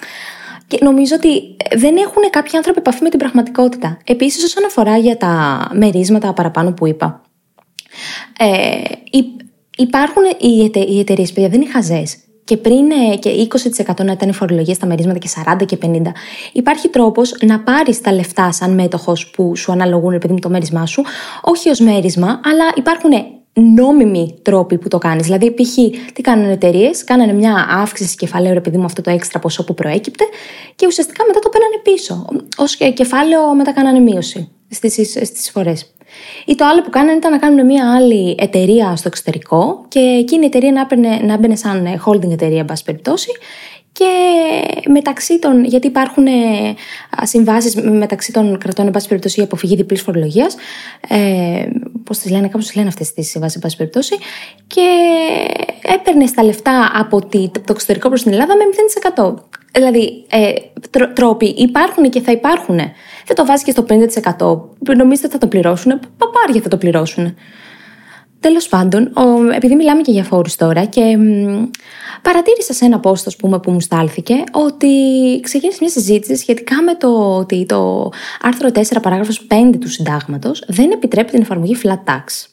Και 0.67 0.79
νομίζω 0.81 1.15
ότι 1.15 1.57
δεν 1.77 1.97
έχουν 1.97 2.31
κάποιοι 2.31 2.57
άνθρωποι 2.57 2.79
επαφή 2.79 3.03
με 3.03 3.09
την 3.09 3.19
πραγματικότητα. 3.19 3.99
Επίσης, 4.05 4.45
όσον 4.45 4.65
αφορά 4.65 4.97
για 4.97 5.17
τα 5.17 5.67
μερίσματα 5.73 6.33
παραπάνω 6.33 6.73
που 6.73 6.87
είπα, 6.87 7.23
ε, 8.39 8.83
υπάρχουν 9.77 10.23
οι, 10.39 10.65
εται, 10.65 10.81
οι 10.81 10.99
εταιρείες, 10.99 11.33
παιδιά, 11.33 11.49
δεν 11.49 11.61
είναι 11.61 11.71
χαζές. 11.71 12.17
και 12.45 12.57
πριν 12.57 12.91
ε, 12.91 13.17
και 13.17 13.49
20% 13.85 14.05
να 14.05 14.13
ήταν 14.13 14.29
η 14.29 14.33
φορολογία 14.33 14.75
στα 14.75 14.87
μερίσματα 14.87 15.19
και 15.19 15.29
40% 15.63 15.67
και 15.67 15.79
50%, 15.83 15.87
υπάρχει 16.53 16.89
τρόπος 16.89 17.35
να 17.47 17.61
πάρεις 17.61 18.01
τα 18.01 18.13
λεφτά 18.13 18.53
σαν 18.53 18.75
μέτοχος 18.75 19.31
που 19.31 19.57
σου 19.57 19.73
αναλογούν, 19.73 20.13
επειδή 20.13 20.33
με 20.33 20.41
το 20.41 20.49
μέρισμά 20.49 20.87
σου, 20.87 21.03
όχι 21.43 21.69
ως 21.69 21.81
μέρισμα, 21.81 22.41
αλλά 22.45 22.65
υπάρχουν 22.75 23.11
νόμιμοι 23.53 24.39
τρόποι 24.43 24.79
που 24.79 24.89
το 24.89 24.99
κάνεις. 24.99 25.25
Δηλαδή, 25.25 25.55
π.χ. 25.55 25.75
τι 26.13 26.23
κάνανε 26.23 26.53
εταιρείες, 26.53 27.05
κάνανε 27.05 27.33
μια 27.33 27.67
αύξηση 27.71 28.17
κεφαλαίου, 28.17 28.57
επειδή 28.57 28.77
μου 28.77 28.85
αυτό 28.85 29.03
το 29.03 29.11
έξτρα 29.11 29.39
ποσό 29.39 29.65
που 29.65 29.75
προέκυπτε, 29.75 30.25
και 30.75 30.87
ουσιαστικά 30.87 31.25
μετά 31.27 31.39
το 31.39 31.49
παίρνανε 31.49 31.79
πίσω. 31.83 32.27
Ω 32.57 32.91
κεφάλαιο, 32.93 33.55
μετά 33.55 33.73
κάνανε 33.73 33.99
μείωση 33.99 34.49
στις 34.69 35.15
εισφορέ. 35.15 35.73
Ή 36.45 36.55
το 36.55 36.65
άλλο 36.65 36.83
που 36.83 36.91
κάνανε 36.91 37.17
ήταν 37.17 37.31
να 37.31 37.39
κάνουν 37.39 37.67
μια 37.67 37.95
άλλη 37.95 38.35
εταιρεία 38.39 38.97
στο 38.97 39.09
εξωτερικό 39.09 39.85
και 39.89 40.01
εκείνη 40.01 40.43
η 40.43 40.47
εταιρεία 40.47 40.73
να, 40.73 40.81
έπαιρνε, 40.81 41.21
να 41.23 41.37
μπαινε 41.37 41.57
σαν 41.57 42.03
holding 42.07 42.31
εταιρεία, 42.31 42.59
εν 42.59 42.65
πάση 42.65 42.85
περιπτώσει, 42.85 43.31
και 43.93 44.11
μεταξύ 44.89 45.39
των, 45.39 45.65
γιατί 45.65 45.87
υπάρχουν 45.87 46.27
ε, 46.27 46.31
συμβάσεις 47.23 47.75
μεταξύ 47.75 48.33
των 48.33 48.59
κρατών, 48.59 48.87
εν 48.87 48.93
πάση 48.93 49.09
περιπτώσει, 49.09 49.35
για 49.35 49.45
αποφυγή 49.45 49.77
διπλής 49.77 50.03
φορολογίας. 50.03 50.55
Ε, 51.09 51.65
Πώ 52.13 52.19
τις 52.19 52.31
λένε, 52.31 52.49
κάπως 52.49 52.75
λένε 52.75 52.89
αυτές 52.89 53.13
τις 53.13 53.31
συμβάσεις, 53.31 53.57
εν 53.57 53.63
πάση 53.63 53.77
περιπτώσει. 53.77 54.17
Και 54.67 54.87
έπαιρνες 55.83 56.33
τα 56.33 56.45
λεφτά 56.45 56.91
από 56.95 57.21
το 57.53 57.63
εξωτερικό 57.69 58.09
προς 58.09 58.23
την 58.23 58.33
Ελλάδα 58.33 58.55
με 58.57 58.65
0%. 58.65 59.35
Δηλαδή, 59.73 60.27
ε, 60.31 60.53
τρόποι 61.15 61.47
υπάρχουν 61.47 62.11
και 62.11 62.21
θα 62.21 62.33
υπάρχουν. 62.33 62.77
Δεν 63.27 63.37
το 63.37 63.47
βάζεις 63.47 63.65
και 63.65 63.71
στο 63.71 63.83
50%. 63.83 64.69
Νομίζετε 64.97 65.27
ότι 65.27 65.33
θα 65.33 65.39
το 65.39 65.47
πληρώσουν. 65.47 66.01
Παπάρια 66.19 66.61
θα 66.63 66.69
το 66.69 66.77
πληρώσουν. 66.77 67.37
Τέλος 68.43 68.69
πάντων, 68.69 69.13
επειδή 69.55 69.75
μιλάμε 69.75 70.03
και 70.03 70.13
για 70.13 70.25
φόρους 70.25 70.57
τώρα 70.57 70.85
και 70.85 71.19
παρατήρησα 72.23 72.73
σε 72.73 72.85
ένα 72.85 73.01
post 73.03 73.37
πούμε, 73.39 73.61
που 73.61 73.71
μου 73.71 73.81
στάλθηκε 73.81 74.35
ότι 74.53 74.89
ξεκίνησε 75.43 75.79
μια 75.81 75.91
συζήτηση 75.91 76.37
σχετικά 76.37 76.83
με 76.83 76.95
το 76.95 77.37
ότι 77.37 77.67
το 77.67 78.11
άρθρο 78.41 78.69
4 78.75 78.83
παράγραφος 79.03 79.47
5 79.51 79.77
του 79.81 79.89
συντάγματος 79.89 80.65
δεν 80.67 80.91
επιτρέπει 80.91 81.31
την 81.31 81.41
εφαρμογή 81.41 81.77
flat 81.83 82.11
tax. 82.11 82.47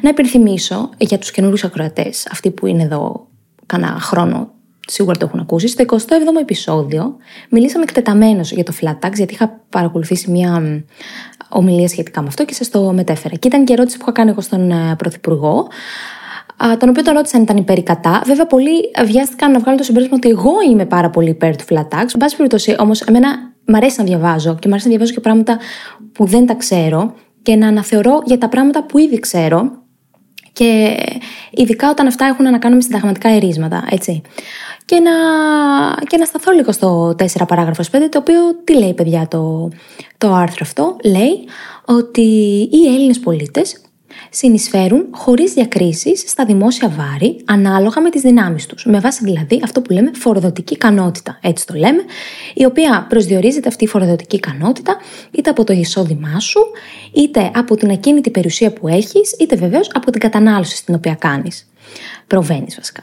Να 0.00 0.08
υπενθυμίσω 0.08 0.90
για 0.98 1.18
τους 1.18 1.30
καινούριους 1.30 1.64
ακροατές, 1.64 2.26
αυτοί 2.30 2.50
που 2.50 2.66
είναι 2.66 2.82
εδώ 2.82 3.26
κανένα 3.66 4.00
χρόνο 4.00 4.50
σίγουρα 4.86 5.16
το 5.16 5.26
έχουν 5.26 5.40
ακούσει. 5.40 5.68
Στο 5.68 5.84
27ο 5.88 6.40
επεισόδιο 6.40 7.16
μιλήσαμε 7.50 7.84
εκτεταμένως 7.84 8.52
για 8.52 8.64
το 8.64 8.72
flat 8.80 9.06
tax, 9.06 9.12
γιατί 9.14 9.34
είχα 9.34 9.60
παρακολουθήσει 9.68 10.30
μια 10.30 10.82
ομιλία 11.50 11.88
σχετικά 11.88 12.20
με 12.20 12.26
αυτό 12.28 12.44
και 12.44 12.54
σας 12.54 12.68
το 12.68 12.92
μετέφερα. 12.92 13.34
Και 13.34 13.48
ήταν 13.48 13.64
και 13.64 13.72
ερώτηση 13.72 13.96
που 13.96 14.02
είχα 14.02 14.12
κάνει 14.12 14.30
εγώ 14.30 14.40
στον 14.40 14.70
ε, 14.70 14.94
Πρωθυπουργό, 14.98 15.66
τον 16.78 16.88
οποίο 16.88 17.02
τον 17.02 17.14
ρώτησαν 17.14 17.38
αν 17.38 17.44
ήταν 17.44 17.56
υπέρ 17.56 17.78
ή 17.78 17.82
κατά. 17.82 18.22
Βέβαια, 18.24 18.46
πολλοί 18.46 18.90
βιάστηκαν 19.04 19.50
να 19.50 19.58
βγάλουν 19.58 19.78
το 19.78 19.84
συμπέρασμα 19.84 20.16
ότι 20.16 20.28
εγώ 20.28 20.52
είμαι 20.70 20.86
πάρα 20.86 21.10
πολύ 21.10 21.28
υπέρ 21.28 21.56
του 21.56 21.64
flat 21.68 21.88
tax. 21.88 22.00
Εν 22.12 22.18
πάση 22.18 22.36
περιπτώσει, 22.36 22.76
όμως, 22.78 23.00
εμένα 23.00 23.28
μου 23.66 23.76
αρέσει 23.76 23.94
να 23.98 24.04
διαβάζω 24.04 24.54
και 24.54 24.68
μου 24.68 24.72
αρέσει 24.72 24.84
να 24.84 24.90
διαβάζω 24.90 25.12
και 25.12 25.20
πράγματα 25.20 25.58
που 26.12 26.24
δεν 26.24 26.46
τα 26.46 26.54
ξέρω 26.54 27.14
και 27.42 27.56
να 27.56 27.66
αναθεωρώ 27.66 28.22
για 28.24 28.38
τα 28.38 28.48
πράγματα 28.48 28.84
που 28.84 28.98
ήδη 28.98 29.18
ξέρω. 29.18 29.79
Και 30.52 30.96
ειδικά 31.50 31.90
όταν 31.90 32.06
αυτά 32.06 32.24
έχουν 32.24 32.44
να 32.44 32.58
κάνουν 32.58 32.76
με 32.76 32.82
συνταγματικά 32.82 33.28
ερίσματα, 33.28 33.84
έτσι 33.90 34.22
και 34.90 35.00
να, 35.00 35.12
και 36.06 36.16
να 36.16 36.24
σταθώ 36.24 36.52
λίγο 36.52 36.72
στο 36.72 37.14
4 37.18 37.26
παράγραφος 37.46 37.90
5, 37.92 37.96
το 38.10 38.18
οποίο 38.18 38.40
τι 38.64 38.78
λέει 38.78 38.94
παιδιά 38.94 39.28
το, 39.28 39.68
το 40.18 40.32
άρθρο 40.32 40.58
αυτό. 40.60 40.96
Λέει 41.04 41.44
ότι 41.84 42.20
οι 42.72 42.86
Έλληνες 42.86 43.20
πολίτες 43.20 43.80
συνεισφέρουν 44.30 45.06
χωρίς 45.10 45.52
διακρίσεις 45.52 46.24
στα 46.26 46.44
δημόσια 46.44 46.88
βάρη 46.88 47.36
ανάλογα 47.44 48.00
με 48.00 48.10
τις 48.10 48.20
δυνάμεις 48.20 48.66
τους. 48.66 48.84
Με 48.84 49.00
βάση 49.00 49.24
δηλαδή 49.24 49.60
αυτό 49.64 49.80
που 49.80 49.92
λέμε 49.92 50.10
φοροδοτική 50.14 50.74
ικανότητα. 50.74 51.38
Έτσι 51.42 51.66
το 51.66 51.74
λέμε, 51.74 52.02
η 52.54 52.64
οποία 52.64 53.06
προσδιορίζεται 53.08 53.68
αυτή 53.68 53.84
η 53.84 53.86
φοροδοτική 53.86 54.36
ικανότητα 54.36 54.96
είτε 55.30 55.50
από 55.50 55.64
το 55.64 55.72
εισόδημά 55.72 56.40
σου, 56.40 56.60
είτε 57.12 57.50
από 57.54 57.76
την 57.76 57.90
ακίνητη 57.90 58.30
περιουσία 58.30 58.72
που 58.72 58.88
έχεις, 58.88 59.36
είτε 59.38 59.56
βεβαίως 59.56 59.90
από 59.94 60.10
την 60.10 60.20
κατανάλωση 60.20 60.76
στην 60.76 60.94
οποία 60.94 61.14
κάνεις. 61.14 61.70
Προβαίνεις 62.26 62.74
βασικά. 62.76 63.02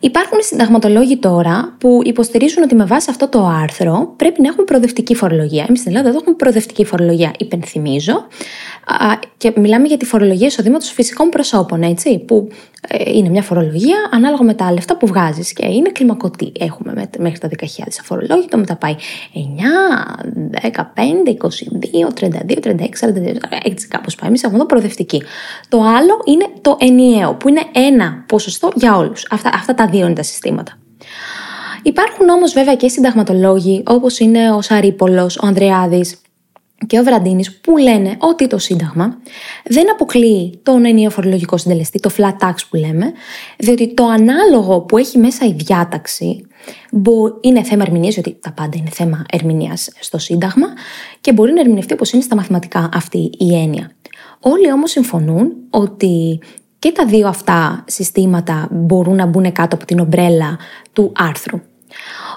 Υπάρχουν 0.00 0.38
συνταγματολόγοι 0.42 1.16
τώρα 1.16 1.76
που 1.78 2.00
υποστηρίζουν 2.04 2.62
ότι 2.62 2.74
με 2.74 2.84
βάση 2.84 3.10
αυτό 3.10 3.28
το 3.28 3.46
άρθρο 3.46 4.12
πρέπει 4.16 4.42
να 4.42 4.48
έχουμε 4.48 4.64
προοδευτική 4.64 5.14
φορολογία. 5.14 5.64
Εμείς 5.68 5.80
στην 5.80 5.90
Ελλάδα 5.92 6.08
εδώ 6.08 6.18
έχουμε 6.18 6.36
προοδευτική 6.36 6.84
φορολογία. 6.84 7.32
Υπενθυμίζω, 7.38 8.26
και 9.36 9.52
μιλάμε 9.56 9.86
για 9.86 9.96
τη 9.96 10.04
φορολογία 10.04 10.46
εισοδήματο 10.46 10.84
φυσικών 10.84 11.28
προσώπων, 11.28 11.82
έτσι, 11.82 12.18
που 12.18 12.48
ε, 12.88 13.10
είναι 13.12 13.28
μια 13.28 13.42
φορολογία 13.42 13.96
ανάλογα 14.10 14.42
με 14.44 14.54
τα 14.54 14.72
λεφτά 14.72 14.96
που 14.96 15.06
βγάζεις 15.06 15.52
και 15.52 15.66
είναι 15.66 15.90
κλιμακωτή. 15.90 16.52
Έχουμε 16.58 17.08
μέχρι 17.18 17.38
τα 17.38 17.48
10.000 17.48 17.66
αφορολόγητο, 18.00 18.58
μετά 18.58 18.76
πάει 18.76 18.94
9, 19.34 20.60
15, 20.60 20.68
22, 20.68 22.08
32, 22.20 22.58
36, 22.62 22.70
42, 22.70 23.36
έτσι 23.62 23.88
κάπως 23.88 24.14
πάει. 24.14 24.28
Εμείς 24.28 24.42
έχουμε 24.42 24.58
εδώ 24.58 24.66
προοδευτική. 24.66 25.22
Το 25.68 25.82
άλλο 25.82 26.22
είναι 26.24 26.46
το 26.60 26.76
ενιαίο, 26.80 27.34
που 27.34 27.48
είναι 27.48 27.62
ένα 27.72 28.24
ποσοστό 28.26 28.70
για 28.74 28.96
όλους. 28.96 29.26
Αυτά, 29.30 29.50
αυτά 29.54 29.74
τα 29.74 29.86
δύο 29.86 30.04
είναι 30.04 30.14
τα 30.14 30.22
συστήματα. 30.22 30.78
Υπάρχουν 31.82 32.28
όμως 32.28 32.52
βέβαια 32.52 32.74
και 32.74 32.88
συνταγματολόγοι 32.88 33.82
όπως 33.86 34.18
είναι 34.18 34.52
ο 34.52 34.62
Σαρίπολος, 34.62 35.36
ο 35.36 35.46
Ανδρεάδης, 35.46 36.20
και 36.86 36.98
ο 36.98 37.02
Βραντίνης 37.02 37.60
που 37.60 37.76
λένε 37.76 38.16
ότι 38.18 38.46
το 38.46 38.58
Σύνταγμα 38.58 39.18
δεν 39.64 39.90
αποκλείει 39.90 40.60
τον 40.62 40.84
ενίο 40.84 41.10
φορολογικό 41.10 41.56
συντελεστή, 41.56 42.00
το 42.00 42.10
flat 42.16 42.46
tax 42.46 42.54
που 42.70 42.76
λέμε, 42.76 43.12
διότι 43.58 43.94
το 43.94 44.04
ανάλογο 44.06 44.80
που 44.80 44.98
έχει 44.98 45.18
μέσα 45.18 45.46
η 45.46 45.52
διάταξη 45.52 46.46
είναι 47.40 47.62
θέμα 47.62 47.82
ερμηνείας, 47.82 48.14
γιατί 48.14 48.38
τα 48.40 48.52
πάντα 48.52 48.76
είναι 48.76 48.90
θέμα 48.90 49.24
ερμηνείας 49.30 49.90
στο 50.00 50.18
Σύνταγμα 50.18 50.66
και 51.20 51.32
μπορεί 51.32 51.52
να 51.52 51.60
ερμηνευτεί 51.60 51.92
όπως 51.92 52.12
είναι 52.12 52.22
στα 52.22 52.36
μαθηματικά 52.36 52.88
αυτή 52.92 53.30
η 53.38 53.54
έννοια. 53.54 53.90
Όλοι 54.40 54.72
όμως 54.72 54.90
συμφωνούν 54.90 55.52
ότι 55.70 56.38
και 56.78 56.92
τα 56.92 57.06
δύο 57.06 57.28
αυτά 57.28 57.84
συστήματα 57.86 58.68
μπορούν 58.70 59.14
να 59.14 59.26
μπουν 59.26 59.52
κάτω 59.52 59.76
από 59.76 59.84
την 59.84 59.98
ομπρέλα 59.98 60.58
του 60.92 61.12
άρθρου. 61.16 61.60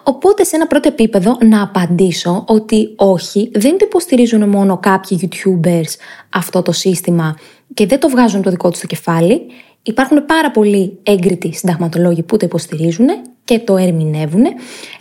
Οπότε 0.09 0.43
σε 0.43 0.55
ένα 0.55 0.67
πρώτο 0.67 0.87
επίπεδο 0.87 1.37
να 1.41 1.61
απαντήσω 1.61 2.43
ότι 2.47 2.93
όχι, 2.95 3.51
δεν 3.53 3.77
το 3.77 3.85
υποστηρίζουν 3.85 4.49
μόνο 4.49 4.77
κάποιοι 4.77 5.19
YouTubers 5.21 5.93
αυτό 6.29 6.61
το 6.61 6.71
σύστημα 6.71 7.37
και 7.73 7.85
δεν 7.85 7.99
το 7.99 8.09
βγάζουν 8.09 8.41
το 8.41 8.49
δικό 8.49 8.69
τους 8.69 8.77
στο 8.77 8.87
κεφάλι. 8.87 9.41
Υπάρχουν 9.83 10.25
πάρα 10.25 10.51
πολλοί 10.51 10.99
έγκριτοι 11.03 11.53
συνταγματολόγοι 11.53 12.23
που 12.23 12.37
το 12.37 12.45
υποστηρίζουν 12.45 13.07
και 13.43 13.59
το 13.59 13.77
ερμηνεύουν, 13.77 14.43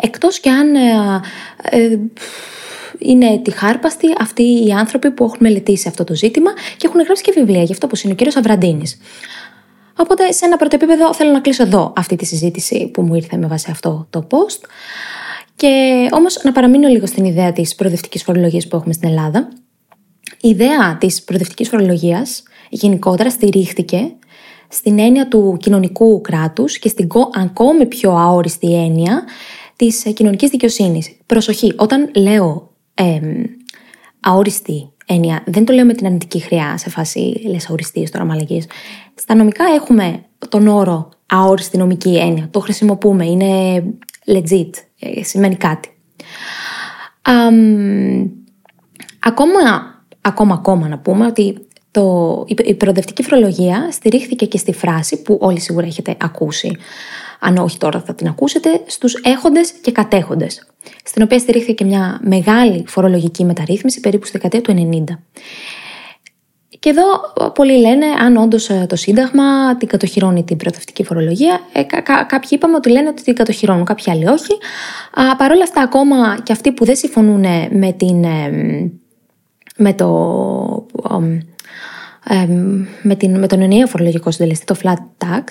εκτός 0.01 0.41
και 0.41 0.51
αν 0.51 0.75
ε, 0.75 1.21
ε, 1.71 1.99
είναι 2.99 3.41
τυχάρπαστοι 3.45 4.07
αυτοί 4.21 4.43
οι 4.43 4.73
άνθρωποι 4.73 5.11
που 5.11 5.25
έχουν 5.25 5.39
μελετήσει 5.41 5.89
αυτό 5.89 6.05
το 6.05 6.15
ζήτημα 6.15 6.51
και 6.77 6.87
έχουν 6.87 7.01
γράψει 7.03 7.23
και 7.23 7.33
βιβλία, 7.35 7.63
γι' 7.63 7.73
αυτό 7.73 7.87
που 7.87 7.97
είναι 8.03 8.13
ο 8.13 8.17
κύριος 8.17 8.37
Αβραντίνης. 8.37 8.99
Οπότε 9.99 10.33
σε 10.33 10.45
ένα 10.45 10.57
πρώτο 10.57 10.77
επίπεδο 10.77 11.15
θέλω 11.15 11.33
να 11.33 11.41
κλείσω 11.41 11.63
εδώ 11.63 11.93
αυτή 11.97 12.17
τη 12.17 12.25
συζήτηση 12.25 12.91
που 12.93 13.03
μου 13.03 13.15
ήρθε 13.15 13.37
με 13.37 13.47
βάση 13.47 13.71
αυτό 13.71 14.07
το 14.11 14.27
post. 14.31 14.69
Και 15.57 16.07
όμως 16.11 16.41
να 16.43 16.53
παραμείνω 16.53 16.89
λίγο 16.89 17.07
στην 17.07 17.25
ιδέα 17.25 17.53
της 17.53 17.75
προοδευτικής 17.75 18.23
φορολογίας 18.23 18.69
που 18.69 18.77
έχουμε 18.77 18.93
στην 18.93 19.09
Ελλάδα. 19.09 19.49
Η 20.41 20.49
ιδέα 20.49 20.97
της 20.99 21.23
προοδευτικής 21.23 21.69
φορολογίας 21.69 22.43
γενικότερα 22.69 23.31
στηρίχθηκε 23.31 24.13
στην 24.69 24.99
έννοια 24.99 25.29
του 25.29 25.57
κοινωνικού 25.61 26.21
κράτους 26.21 26.79
και 26.79 26.89
στην 26.89 27.09
ακόμη 27.33 27.87
πιο 27.87 28.13
αόριστη 28.13 28.75
έννοια 28.75 29.25
της 29.77 30.03
κοινωνικής 30.15 30.51
δικαιοσύνης. 30.51 31.17
Προσοχή, 31.27 31.73
όταν 31.77 32.11
λέω 32.15 32.71
ε, 32.95 33.21
αόριστη 34.21 34.93
έννοια. 35.07 35.43
Δεν 35.47 35.65
το 35.65 35.73
λέω 35.73 35.85
με 35.85 35.95
την 35.95 36.07
αρνητική 36.07 36.41
χρειά 36.41 36.77
σε 36.79 36.91
φάση 36.91 37.41
λες 37.47 37.69
αοριστείε 37.69 38.09
τώρα 38.09 38.25
μαλακίες. 38.25 38.67
Στα 39.19 39.35
νομικά 39.35 39.65
έχουμε 39.75 40.25
τον 40.49 40.69
όρο 40.69 41.09
αόριστη 41.27 41.77
νομική 41.77 42.17
έννοια. 42.19 42.49
Το 42.51 42.61
χρησιμοποιούμε. 42.61 43.27
Είναι 43.27 43.83
legit. 44.27 44.71
Ε, 44.99 45.23
σημαίνει 45.23 45.57
κάτι. 45.57 45.89
ακόμα, 49.19 49.61
ακόμα, 50.21 50.55
ακόμα 50.55 50.89
να 50.89 50.99
πούμε 50.99 51.27
ότι 51.27 51.67
το, 51.91 52.45
η 52.65 52.75
προοδευτική 52.75 53.23
φορολογία 53.23 53.89
στηρίχθηκε 53.91 54.47
και 54.47 54.59
στη 54.59 54.73
φράση 54.73 55.23
που 55.23 55.39
όλοι 55.41 55.61
σίγουρα 55.61 55.87
έχετε 55.87 56.17
ακούσει. 56.21 56.77
Αν 57.41 57.57
όχι 57.57 57.79
τώρα 57.79 58.01
θα 58.01 58.15
την 58.15 58.27
ακούσετε, 58.27 58.83
στους 58.87 59.15
έχοντες 59.15 59.71
και 59.71 59.93
κατέχοντες 59.93 60.67
στην 61.05 61.23
οποία 61.23 61.39
στηρίχθηκε 61.39 61.73
και 61.73 61.85
μια 61.85 62.21
μεγάλη 62.23 62.85
φορολογική 62.87 63.45
μεταρρύθμιση 63.45 64.01
περίπου 64.01 64.27
στη 64.27 64.39
δεκαετία 64.39 64.75
του 64.75 65.05
90. 65.09 65.17
Και 66.79 66.89
εδώ 66.89 67.05
πολλοί 67.55 67.79
λένε 67.81 68.07
αν 68.07 68.37
όντως 68.37 68.69
ε, 68.69 68.87
το 68.89 68.97
Σύνταγμα 68.97 69.77
την 69.77 69.89
κατοχυρώνει 69.89 70.45
την 70.45 70.57
προοδευτική 70.57 71.05
φορολογία. 71.05 71.61
Ε, 71.73 71.83
κάποιοι 72.27 72.49
είπαμε 72.51 72.77
ότι 72.77 72.91
λένε 72.91 73.09
ότι 73.09 73.23
την 73.23 73.35
κατοχυρώνουν, 73.35 73.85
κάποιοι 73.85 74.13
άλλοι 74.13 74.29
όχι. 74.29 74.59
Παρ' 75.37 75.51
όλα 75.51 75.63
αυτά, 75.63 75.81
ακόμα 75.81 76.39
και 76.43 76.53
αυτοί 76.53 76.73
που 76.73 76.85
δεν 76.85 76.97
συμφωνούν 76.97 77.45
με, 77.71 77.93
την, 77.97 78.25
ε, 78.25 78.51
με, 79.77 79.95
το, 79.95 80.87
με, 83.03 83.15
την, 83.15 83.39
με 83.39 83.47
τον 83.47 83.61
ενιαίο 83.61 83.87
φορολογικό 83.87 84.31
συντελεστή, 84.31 84.65
το 84.65 84.77
flat 84.83 85.25
tax, 85.25 85.45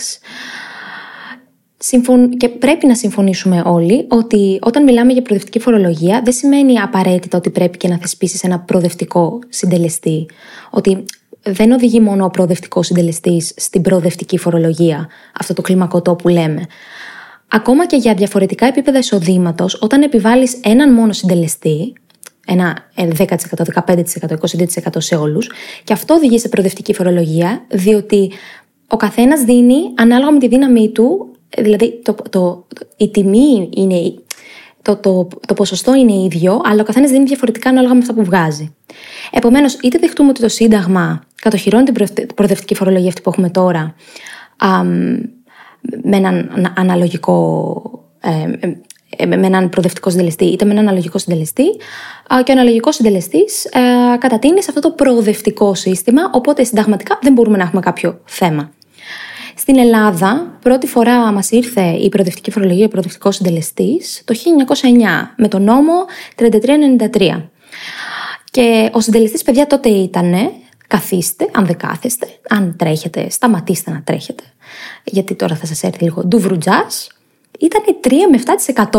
συμφων... 1.78 2.30
και 2.30 2.50
πρέπει 2.50 2.88
να 2.88 2.96
συμφωνήσουμε 2.96 3.62
όλοι 3.66 4.06
ότι 4.10 4.60
όταν 4.62 4.84
μιλάμε 4.84 5.14
για 5.14 5.22
προοδευτική 5.22 5.60
φορολογία 5.60 6.22
δεν 6.24 6.34
σημαίνει 6.34 6.80
απαραίτητα 6.80 7.38
ότι 7.38 7.50
πρέπει 7.50 7.78
και 7.78 7.88
να 7.88 7.98
θεσπίσεις 7.98 8.44
ένα 8.44 8.60
προοδευτικό 8.60 9.40
συντελεστή. 9.50 10.26
Ότι 10.70 11.06
δεν 11.44 11.72
οδηγεί 11.72 12.00
μόνο 12.00 12.26
ο 12.26 12.30
προοδευτικός 12.30 12.86
συντελεστής 12.86 13.54
στην 13.56 13.82
προοδευτική 13.82 14.38
φορολογία, 14.38 15.08
αυτό 15.40 15.54
το 15.54 15.62
κλιμακωτό 15.62 16.16
που 16.16 16.28
λέμε. 16.28 16.66
Ακόμα 17.48 17.86
και 17.86 17.96
για 17.96 18.14
διαφορετικά 18.14 18.66
επίπεδα 18.66 18.98
εισοδήματος, 18.98 19.78
όταν 19.82 20.02
επιβάλλεις 20.02 20.60
έναν 20.64 20.94
μόνο 20.94 21.14
συντελεστή, 21.14 21.94
ένα 22.48 22.78
10%, 22.96 23.64
15%, 23.64 24.38
20% 24.86 24.98
σε 24.98 25.16
όλους, 25.16 25.52
και 25.84 25.94
αυτό 25.94 26.14
οδηγεί 26.14 26.40
σε 26.40 26.50
προοδευτική 26.50 26.94
φορολογία, 26.94 27.66
διότι 27.68 28.32
ο 28.88 28.98
καθένας 28.98 29.42
δίνει 29.42 29.78
ανάλογα 29.96 30.32
με 30.32 30.40
τη 30.40 30.48
δύναμή 30.48 30.90
του, 30.90 31.32
δηλαδή 31.58 32.02
το, 32.04 32.16
το, 32.30 32.66
η 32.98 33.10
τιμή 33.10 33.70
είναι. 33.76 34.14
Το, 34.82 34.96
το, 34.96 35.28
το 35.48 35.54
ποσοστό 35.54 35.96
είναι 35.96 36.14
ίδιο, 36.14 36.62
αλλά 36.64 36.82
ο 36.82 36.84
καθένας 36.84 37.12
δίνει 37.12 37.24
διαφορετικά 37.24 37.70
ανάλογα 37.70 37.94
με 37.94 38.00
αυτά 38.00 38.14
που 38.14 38.24
βγάζει. 38.24 38.76
Επομένως, 39.32 39.74
είτε 39.74 39.98
δεχτούμε 39.98 40.30
ότι 40.30 40.42
το 40.42 40.50
Σύνταγμα 40.50 41.22
κατοχυρώνει 41.42 41.84
την 41.84 42.28
προοδευτική 42.36 42.76
φορολογία 42.76 43.08
αυτή 43.08 43.22
που 43.22 43.30
έχουμε 43.30 43.50
τώρα, 43.50 43.96
με 46.04 46.18
έναν 46.18 46.74
αναλογικό 46.76 47.82
ε, 48.20 48.70
ε, 49.18 49.26
με 49.26 49.46
έναν 49.46 49.70
προοδευτικό 49.70 50.10
συντελεστή 50.10 50.46
είτε 50.46 50.66
με 50.66 50.72
έναν 50.72 50.84
αναλογικό 50.84 51.18
συντελεστή 51.18 51.70
και 52.44 52.52
ο 52.52 52.54
αναλογικός 52.54 52.96
συντελεστής 52.96 53.66
ε, 53.66 54.18
κατατείνει 54.18 54.64
σε 54.64 54.70
αυτό 54.70 54.82
το 54.82 54.92
προοδευτικό 54.92 55.76
σύστημα 55.76 56.30
οπότε 56.34 56.64
συνταγματικά 56.64 57.20
δεν 57.22 57.34
μπορούμε 57.34 57.58
να 57.58 57.64
έχουμε 57.64 57.82
κάποιο 57.82 58.22
θέμα. 58.26 58.72
Στην 59.60 59.78
Ελλάδα, 59.78 60.58
πρώτη 60.62 60.88
φορά 60.88 61.32
μας 61.32 61.52
ήρθε 61.52 61.82
η 61.82 62.10
προοδευτική 62.10 62.52
φορολογία, 62.52 62.86
ο 62.86 62.88
προοδευτικός 62.88 63.36
συντελεστής 63.36 64.22
το 64.26 64.36
1909 64.36 65.34
με 65.38 65.48
το 65.48 65.60
νόμο 65.60 65.94
3393. 66.36 67.50
Και 68.52 68.90
ο 68.94 69.00
συντελεστής, 69.00 69.44
παιδιά, 69.44 69.68
τότε 69.68 69.90
ήταν 69.90 70.52
καθίστε, 70.88 71.50
αν 71.52 71.66
δεν 71.66 71.78
κάθεστε, 71.78 72.28
αν 72.50 72.76
τρέχετε, 72.78 73.30
σταματήστε 73.30 73.92
να 73.92 74.02
τρέχετε. 74.04 74.44
Γιατί 75.04 75.36
τώρα 75.36 75.56
θα 75.56 75.66
σας 75.66 75.84
έρθει 75.84 76.04
λίγο 76.04 76.24
ντουβρουτζάς. 76.24 77.12
Ήταν 77.60 77.82
3 78.02 78.12
με 78.32 78.40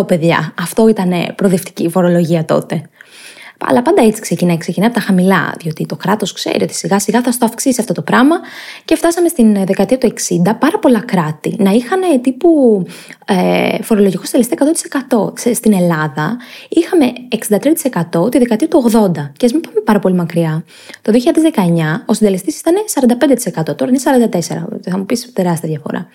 7% 0.01 0.07
παιδιά. 0.07 0.55
Αυτό 0.59 0.89
ήταν 0.89 1.35
προοδευτική 1.35 1.89
φορολογία 1.89 2.45
τότε. 2.45 2.89
Αλλά 3.67 3.83
πάντα 3.83 4.03
έτσι 4.03 4.21
ξεκινάει. 4.21 4.57
Ξεκινάει 4.57 4.89
από 4.89 4.99
τα 4.99 5.05
χαμηλά, 5.05 5.55
διότι 5.59 5.87
το 5.87 5.97
κράτος 5.97 6.33
ξέρει 6.33 6.63
ότι 6.63 6.75
σιγά 6.75 6.99
σιγά 6.99 7.23
θα 7.23 7.33
στο 7.33 7.45
αυξήσει 7.45 7.81
αυτό 7.81 7.93
το 7.93 8.03
πράγμα. 8.03 8.37
Και 8.85 8.97
φτάσαμε 8.97 9.29
στην 9.29 9.67
δεκαετία 9.67 9.99
του 9.99 10.13
60 10.13 10.13
πάρα 10.59 10.79
πολλά 10.79 11.01
κράτη 11.01 11.57
να 11.59 11.71
είχαν 11.71 12.01
τύπου 12.23 12.83
ε, 13.27 13.83
φορολογικό 13.83 14.25
στελεστή 14.25 14.57
100%. 15.09 15.55
Στην 15.55 15.73
Ελλάδα 15.73 16.37
είχαμε 16.69 17.13
63% 18.23 18.31
τη 18.31 18.39
δεκαετία 18.39 18.69
του 18.69 18.91
80. 18.93 19.11
Και 19.37 19.47
ας 19.47 19.53
μην 19.53 19.61
πάμε 19.61 19.81
πάρα 19.85 19.99
πολύ 19.99 20.15
μακριά. 20.15 20.65
Το 21.03 21.13
2019 21.13 22.03
ο 22.07 22.15
συντελεστής 22.15 22.61
ήταν 22.61 22.75
45%. 23.61 23.77
Τώρα 23.77 23.91
είναι 23.91 24.29
44%. 24.31 24.39
Θα 24.83 24.99
μου 24.99 25.07
πεις 25.07 25.33
τεράστια 25.33 25.69
διαφορά. 25.69 26.09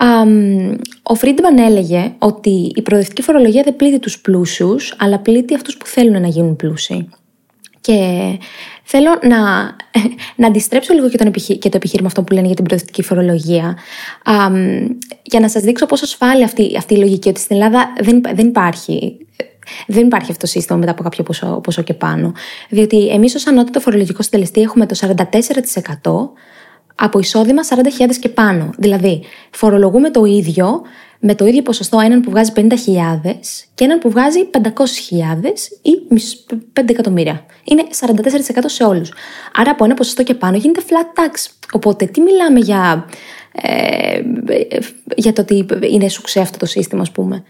Um, 0.00 0.74
ο 1.02 1.14
Φρίντμαν 1.14 1.58
έλεγε 1.58 2.12
ότι 2.18 2.72
η 2.74 2.82
προοδευτική 2.82 3.22
φορολογία 3.22 3.62
δεν 3.62 3.76
πλήττει 3.76 3.98
τους 3.98 4.20
πλούσιους, 4.20 4.94
αλλά 4.98 5.18
πλήττει 5.18 5.54
αυτούς 5.54 5.76
που 5.76 5.86
θέλουν 5.86 6.20
να 6.20 6.28
γίνουν 6.28 6.56
πλούσιοι. 6.56 7.08
Και 7.80 8.38
θέλω 8.82 9.18
να, 9.22 9.38
να 10.40 10.46
αντιστρέψω 10.46 10.94
λίγο 10.94 11.08
και, 11.08 11.16
τον 11.16 11.32
και 11.32 11.68
το 11.68 11.76
επιχείρημα 11.76 12.06
αυτό 12.06 12.22
που 12.22 12.32
λένε 12.32 12.46
για 12.46 12.56
την 12.56 12.64
προοδευτική 12.64 13.02
φορολογία, 13.02 13.78
um, 14.24 14.86
για 15.22 15.40
να 15.40 15.48
σας 15.48 15.62
δείξω 15.62 15.86
πόσο 15.86 16.04
ασφάλεια 16.04 16.44
αυτή, 16.44 16.74
αυτή 16.76 16.94
η 16.94 16.98
λογική, 16.98 17.28
ότι 17.28 17.40
στην 17.40 17.56
Ελλάδα 17.56 17.92
δεν, 18.00 18.20
δεν 18.34 18.46
υπάρχει 18.46 19.26
δεν 19.86 20.06
υπάρχει 20.06 20.30
αυτό 20.30 20.40
το 20.40 20.46
σύστημα 20.46 20.78
μετά 20.78 20.90
από 20.90 21.02
κάποιο 21.02 21.22
ποσό, 21.24 21.60
ποσό 21.62 21.82
και 21.82 21.94
πάνω. 21.94 22.32
Διότι 22.68 23.08
εμείς, 23.08 23.34
ως 23.34 23.46
ανώτατο 23.46 23.80
φορολογικό 23.80 24.22
συντελεστή, 24.22 24.60
έχουμε 24.60 24.86
το 24.86 24.96
44% 26.02 26.30
από 27.00 27.18
εισόδημα 27.18 27.62
40.000 27.68 28.16
και 28.20 28.28
πάνω. 28.28 28.70
Δηλαδή, 28.78 29.22
φορολογούμε 29.50 30.10
το 30.10 30.24
ίδιο 30.24 30.82
με 31.20 31.34
το 31.34 31.46
ίδιο 31.46 31.62
ποσοστό 31.62 31.98
έναν 32.00 32.20
που 32.20 32.30
βγάζει 32.30 32.52
50.000 32.56 32.64
και 33.74 33.84
έναν 33.84 33.98
που 33.98 34.10
βγάζει 34.10 34.38
500.000 34.52 34.60
ή 35.82 35.90
5 36.80 36.84
εκατομμύρια. 36.86 37.46
Είναι 37.64 37.82
44% 38.00 38.64
σε 38.66 38.84
όλους. 38.84 39.12
Άρα 39.54 39.70
από 39.70 39.84
ένα 39.84 39.94
ποσοστό 39.94 40.22
και 40.22 40.34
πάνω 40.34 40.56
γίνεται 40.56 40.82
flat 40.88 41.20
tax. 41.20 41.50
Οπότε 41.72 42.04
τι 42.04 42.20
μιλάμε 42.20 42.58
για, 42.58 43.06
ε, 43.52 44.20
για 45.16 45.32
το 45.32 45.40
ότι 45.40 45.66
είναι 45.80 46.08
σουξέ 46.08 46.40
αυτό 46.40 46.58
το 46.58 46.66
σύστημα, 46.66 47.02
ας 47.02 47.10
πούμε; 47.10 47.44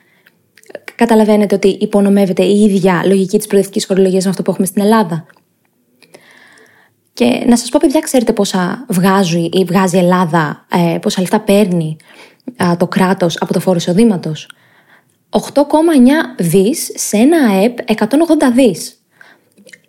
Καταλαβαίνετε 0.95 1.55
ότι 1.55 1.69
υπονομεύεται 1.69 2.43
η 2.43 2.61
ίδια 2.61 3.03
λογική 3.07 3.37
της 3.37 3.47
προοδευτικής 3.47 3.87
φορολογίας 3.87 4.25
με 4.25 4.31
αυτό 4.31 4.43
που 4.43 4.51
έχουμε 4.51 4.67
στην 4.67 4.83
Ελλάδα; 4.83 5.27
Και 7.19 7.45
να 7.47 7.57
σας 7.57 7.69
πω 7.69 7.79
παιδιά, 7.83 8.01
ξέρετε 8.01 8.33
πόσα 8.33 8.85
βγάζει 8.89 9.49
ή 9.53 9.65
βγάζει 9.65 9.97
η 9.97 9.99
Ελλάδα, 9.99 10.67
ε, 10.73 10.99
πόσα 10.99 11.21
λεφτά 11.21 11.41
παίρνει 11.41 11.97
το 12.77 12.87
κράτος 12.87 13.37
από 13.41 13.53
το 13.53 13.61
φόρο 13.61 13.77
εισοδήματος; 13.77 14.49
8,9 15.31 16.35
δις 16.39 16.91
σε 16.95 17.17
ένα 17.17 17.51
ΑΕΠ 17.51 17.79
180 17.91 18.51
δις. 18.55 19.03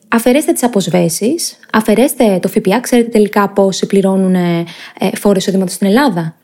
Αφαιρέστε 0.07 0.51
τις 0.51 0.63
αποσβέσεις, 0.63 1.59
αφαιρέστε 1.71 2.39
το 2.41 2.47
ΦΠΑ, 2.47 2.79
ξέρετε 2.79 3.09
τελικά 3.09 3.49
πόσοι 3.49 3.85
πληρώνουν 3.85 4.35
ε, 4.35 4.65
φόρο 5.13 5.35
εισοδήματος 5.37 5.73
στην 5.73 5.87
Ελλάδα; 5.87 6.35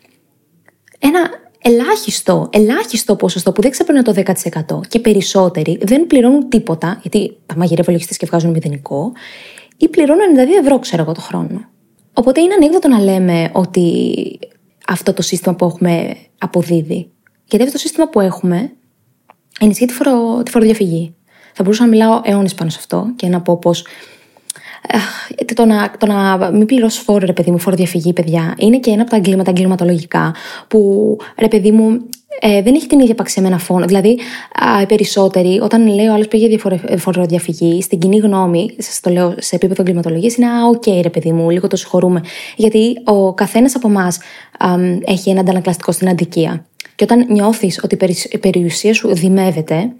Ένα 1.00 1.30
ελάχιστο, 1.62 2.50
ελάχιστο 2.52 3.15
ποσοστό 3.15 3.52
που 3.52 3.62
δεν 3.62 3.71
ξεπερνά 3.71 4.02
το 4.02 4.13
10% 4.15 4.80
και 4.88 5.00
περισσότεροι 5.00 5.80
δεν 5.82 6.08
πληρώνουν 6.08 6.50
τίποτα, 6.50 7.00
γιατί 7.02 7.38
τα 7.45 7.56
μαγειρεύουν 7.58 7.93
λογιστές 7.93 8.17
και 8.17 8.26
βγάζουν 8.26 8.52
μηδενικό, 8.52 9.12
ή 9.78 9.90
πληρώνω 9.90 10.22
92 10.36 10.62
ευρώ, 10.62 10.80
ξέρω 10.80 11.02
εγώ, 11.02 11.12
το 11.12 11.22
χρόνο. 11.22 11.70
Οπότε 12.14 12.42
είναι 12.42 12.54
ανέκδοτο 12.54 12.88
να 12.88 13.00
λέμε 13.00 13.50
ότι 13.54 14.40
αυτό 14.88 15.14
το 15.14 15.22
σύστημα 15.22 15.56
που 15.56 15.66
έχουμε 15.66 16.16
αποδίδει. 16.38 17.12
Γιατί 17.46 17.64
αυτό 17.64 17.72
το 17.72 17.84
σύστημα 17.84 18.10
που 18.10 18.20
έχουμε 18.20 18.72
ενισχύει 19.60 19.86
τη, 19.86 19.94
φορο, 19.94 20.44
τη 20.44 20.52
φοροδιαφυγή. 20.52 21.16
Θα 21.54 21.64
μπορούσα 21.64 21.84
να 21.84 21.90
μιλάω 21.90 22.22
αιώνες 22.24 22.54
πάνω 22.54 22.70
σε 22.70 22.78
αυτό 22.80 23.14
και 23.16 23.28
να 23.28 23.42
πω 23.42 23.58
πως. 23.58 23.86
Το 25.54 25.65
να, 25.65 25.91
το 25.98 26.06
να 26.06 26.52
μην 26.52 26.65
πληρώσει 26.65 27.02
φόρο, 27.02 27.26
ρε 27.26 27.34
παιδί 27.34 27.52
μου, 27.52 27.60
φοροδιαφυγή, 27.60 28.13
παιδιά, 28.13 28.56
είναι 28.58 28.80
και 28.80 28.91
ένα 28.91 29.02
από 29.02 29.10
τα 29.10 29.15
εγκλήματα 29.15 29.50
εγκληματολογικά 29.50 30.34
που, 30.67 31.17
ρε 31.39 31.48
παιδί 31.48 31.71
μου, 31.71 32.00
ε, 32.39 32.62
δεν 32.62 32.76
έχει 32.76 32.88
την 32.88 33.00
ίδια 33.00 33.15
απαξία 33.15 33.41
με 33.41 33.48
ένα 33.48 33.58
φόνο. 33.58 33.86
Δηλαδή, 33.86 34.19
α, 34.54 34.82
οι 34.82 34.86
περισσότεροι, 34.86 35.60
όταν 35.60 35.88
λέει 35.88 36.08
ο 36.08 36.13
άλλος 36.13 36.28
πήγε 36.28 36.58
φοροδιαφυγή, 36.98 37.82
στην 37.82 38.00
κοινή 38.00 38.17
γνώμη, 38.17 38.76
σας 38.78 39.00
το 39.00 39.10
λέω 39.10 39.34
σε 39.38 39.56
επίπεδο 39.56 39.82
εγκληματολογίας, 39.82 40.36
είναι 40.36 40.48
Α, 40.48 40.67
OK, 40.67 40.84
okay, 40.86 41.00
ρε 41.02 41.10
παιδί 41.10 41.32
μου, 41.32 41.50
λίγο 41.50 41.67
το 41.67 41.76
συγχωρούμε. 41.76 42.21
Γιατί 42.56 42.93
ο 43.04 43.34
καθένας 43.34 43.76
από 43.76 43.88
εμάς 43.88 44.19
έχει 45.06 45.30
ένα 45.30 45.39
αντανακλαστικό 45.39 45.91
στην 45.91 46.08
αδικία. 46.08 46.65
Και 46.95 47.04
όταν 47.04 47.26
νιώθεις 47.30 47.80
ότι 47.84 47.98
η 48.30 48.38
περιουσία 48.38 48.93
σου 48.93 49.15
δημεύεται, 49.15 49.93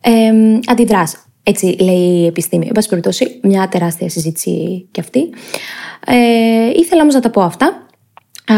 ε, 0.00 0.32
αντιδράς. 0.66 1.26
Έτσι 1.48 1.66
λέει 1.66 2.20
η 2.22 2.26
επιστήμη. 2.26 2.66
Εν 2.66 2.72
πάση 2.72 2.88
περιπτώσει, 2.88 3.40
μια 3.42 3.68
τεράστια 3.68 4.08
συζήτηση 4.08 4.86
κι 4.90 5.00
αυτή. 5.00 5.20
Ε, 6.06 6.70
ήθελα 6.76 7.02
όμως 7.02 7.14
να 7.14 7.20
τα 7.20 7.30
πω 7.30 7.40
αυτά. 7.40 7.66
Α, 8.46 8.56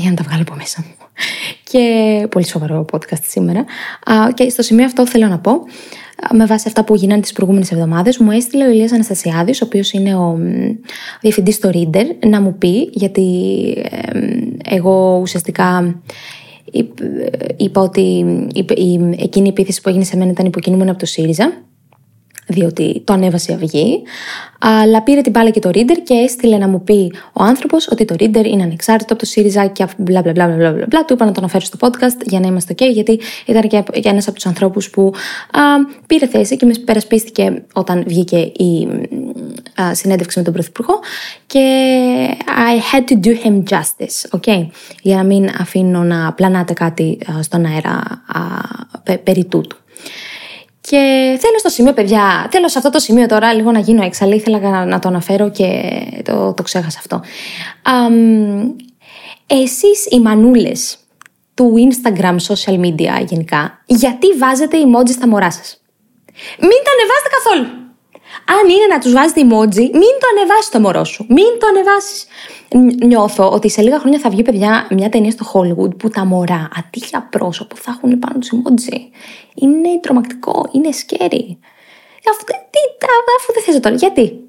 για 0.00 0.10
να 0.10 0.16
τα 0.16 0.22
βγάλω 0.22 0.42
από 0.42 0.54
μέσα 0.54 0.84
μου 0.86 0.94
και 1.64 2.26
πολύ 2.30 2.46
σοβαρό 2.46 2.84
podcast 2.92 3.22
σήμερα. 3.22 3.64
Και 4.34 4.48
στο 4.48 4.62
σημείο 4.62 4.84
αυτό 4.84 5.06
θέλω 5.06 5.26
να 5.26 5.38
πω, 5.38 5.52
με 6.32 6.46
βάση 6.46 6.64
αυτά 6.68 6.84
που 6.84 6.94
γίνανε 6.94 7.20
τις 7.20 7.32
προηγούμενες 7.32 7.72
εβδομάδες, 7.72 8.18
μου 8.18 8.30
έστειλε 8.30 8.66
ο 8.66 8.70
Ηλίας 8.70 8.92
Αναστασιάδης, 8.92 9.62
ο 9.62 9.64
οποίος 9.64 9.92
είναι 9.92 10.14
ο 10.14 10.38
διευθυντής 11.20 11.54
στο 11.54 11.70
Reader, 11.72 12.04
να 12.26 12.40
μου 12.40 12.54
πει, 12.58 12.90
γιατί 12.92 13.26
εγώ 14.64 15.18
ουσιαστικά 15.20 16.00
είπα 17.56 17.80
ότι 17.80 18.26
εκείνη 19.18 19.46
η 19.46 19.50
επίθεση 19.50 19.80
που 19.80 19.88
έγινε 19.88 20.04
σε 20.04 20.16
μένα 20.16 20.30
ήταν 20.30 20.46
υποκινούμενη 20.46 20.90
από 20.90 20.98
το 20.98 21.06
ΣΥΡΙΖΑ 21.06 21.52
διότι 22.50 23.02
το 23.04 23.12
ανέβασε 23.12 23.52
η 23.52 23.54
Αυγή, 23.54 24.02
αλλά 24.58 25.02
πήρε 25.02 25.20
την 25.20 25.32
μπάλα 25.32 25.50
και 25.50 25.60
το 25.60 25.70
Reader 25.72 25.96
και 26.04 26.14
έστειλε 26.14 26.56
να 26.56 26.68
μου 26.68 26.82
πει 26.84 27.12
ο 27.32 27.42
άνθρωπος 27.42 27.88
ότι 27.88 28.04
το 28.04 28.14
Reader 28.18 28.44
είναι 28.44 28.62
ανεξάρτητο 28.62 29.12
από 29.12 29.22
το 29.22 29.28
ΣΥΡΙΖΑ 29.28 29.66
και 29.66 29.86
μπλα 29.96 30.20
μπλα 30.20 30.32
μπλα 30.32 30.46
μπλα 30.46 30.72
μπλα. 30.72 31.04
Του 31.04 31.12
είπα 31.12 31.24
να 31.24 31.32
το 31.32 31.36
αναφέρω 31.38 31.64
στο 31.64 31.78
podcast 31.80 32.26
για 32.26 32.40
να 32.40 32.46
είμαστε 32.46 32.74
OK, 32.76 32.92
γιατί 32.92 33.20
ήταν 33.46 33.68
και 33.68 33.84
ένας 34.02 34.26
από 34.26 34.34
τους 34.34 34.46
ανθρώπους 34.46 34.90
που 34.90 35.12
α, 35.52 35.60
πήρε 36.06 36.26
θέση 36.26 36.56
και 36.56 36.66
με 36.66 36.72
περασπίστηκε 36.84 37.62
όταν 37.72 38.04
βγήκε 38.06 38.38
η 38.38 38.88
α, 39.82 39.94
συνέντευξη 39.94 40.38
με 40.38 40.44
τον 40.44 40.52
Πρωθυπουργό 40.52 41.00
και 41.46 41.60
I 42.46 42.94
had 42.94 43.04
to 43.12 43.26
do 43.26 43.46
him 43.46 43.62
justice, 43.76 44.38
okay, 44.38 44.66
για 45.02 45.16
να 45.16 45.24
μην 45.24 45.48
αφήνω 45.58 46.02
να 46.02 46.32
πλανάτε 46.32 46.72
κάτι 46.72 47.18
στον 47.40 47.64
αέρα 47.64 48.22
α, 48.26 49.18
περί 49.18 49.44
τούτου. 49.44 49.76
Και 50.80 51.36
θέλω 51.40 51.58
στο 51.58 51.68
σημείο, 51.68 51.92
παιδιά, 51.92 52.48
θέλω 52.50 52.68
σε 52.68 52.78
αυτό 52.78 52.90
το 52.90 52.98
σημείο 52.98 53.26
τώρα 53.26 53.52
λίγο 53.52 53.70
να 53.70 53.78
γίνω 53.78 54.04
έξαλλη. 54.04 54.34
Ήθελα 54.34 54.84
να 54.84 54.98
το 54.98 55.08
αναφέρω 55.08 55.50
και 55.50 55.92
το, 56.24 56.54
το 56.54 56.62
ξέχασα 56.62 56.98
αυτό. 56.98 57.22
Um, 57.84 58.74
εσείς 59.46 60.06
οι 60.10 60.20
μανούλες 60.20 60.98
του 61.54 61.74
Instagram, 61.90 62.36
social 62.46 62.80
media 62.80 63.24
γενικά, 63.26 63.82
γιατί 63.86 64.26
βάζετε 64.38 64.76
emoji 64.78 65.10
στα 65.10 65.28
μωρά 65.28 65.50
σας; 65.50 65.82
Μην 66.58 66.78
τα 66.84 66.90
ανεβάσετε 66.92 67.28
καθόλου. 67.42 67.89
Αν 68.44 68.68
είναι 68.68 68.86
να 68.90 68.98
τους 68.98 69.12
βάζετε 69.12 69.40
emoji, 69.40 69.84
μην 70.00 70.14
το 70.20 70.26
ανεβάσεις 70.36 70.68
το 70.70 70.80
μωρό 70.80 71.04
σου. 71.04 71.26
Μην 71.28 71.50
το 71.60 71.66
ανεβάσεις. 71.66 72.26
Νιώθω 73.06 73.50
ότι 73.50 73.70
σε 73.70 73.82
λίγα 73.82 73.98
χρόνια 73.98 74.18
θα 74.18 74.30
βγει, 74.30 74.42
παιδιά, 74.42 74.86
μια 74.90 75.08
ταινία 75.08 75.30
στο 75.30 75.44
Hollywood 75.52 75.96
που 75.96 76.08
τα 76.08 76.24
μωρά 76.24 76.68
αντί 76.76 77.06
για 77.10 77.28
πρόσωπο 77.30 77.76
θα 77.76 77.94
έχουν 77.96 78.18
πάνω 78.18 78.38
τους 78.38 78.50
emoji. 78.52 78.98
Είναι 79.54 80.00
τρομακτικό, 80.00 80.68
είναι 80.72 80.88
scary. 80.92 81.56
Αφού, 82.30 82.44
τι, 82.44 83.06
αφού 83.38 83.52
δεν 83.54 83.62
θες 83.64 83.80
τώρα, 83.80 83.94
γιατί; 83.96 84.40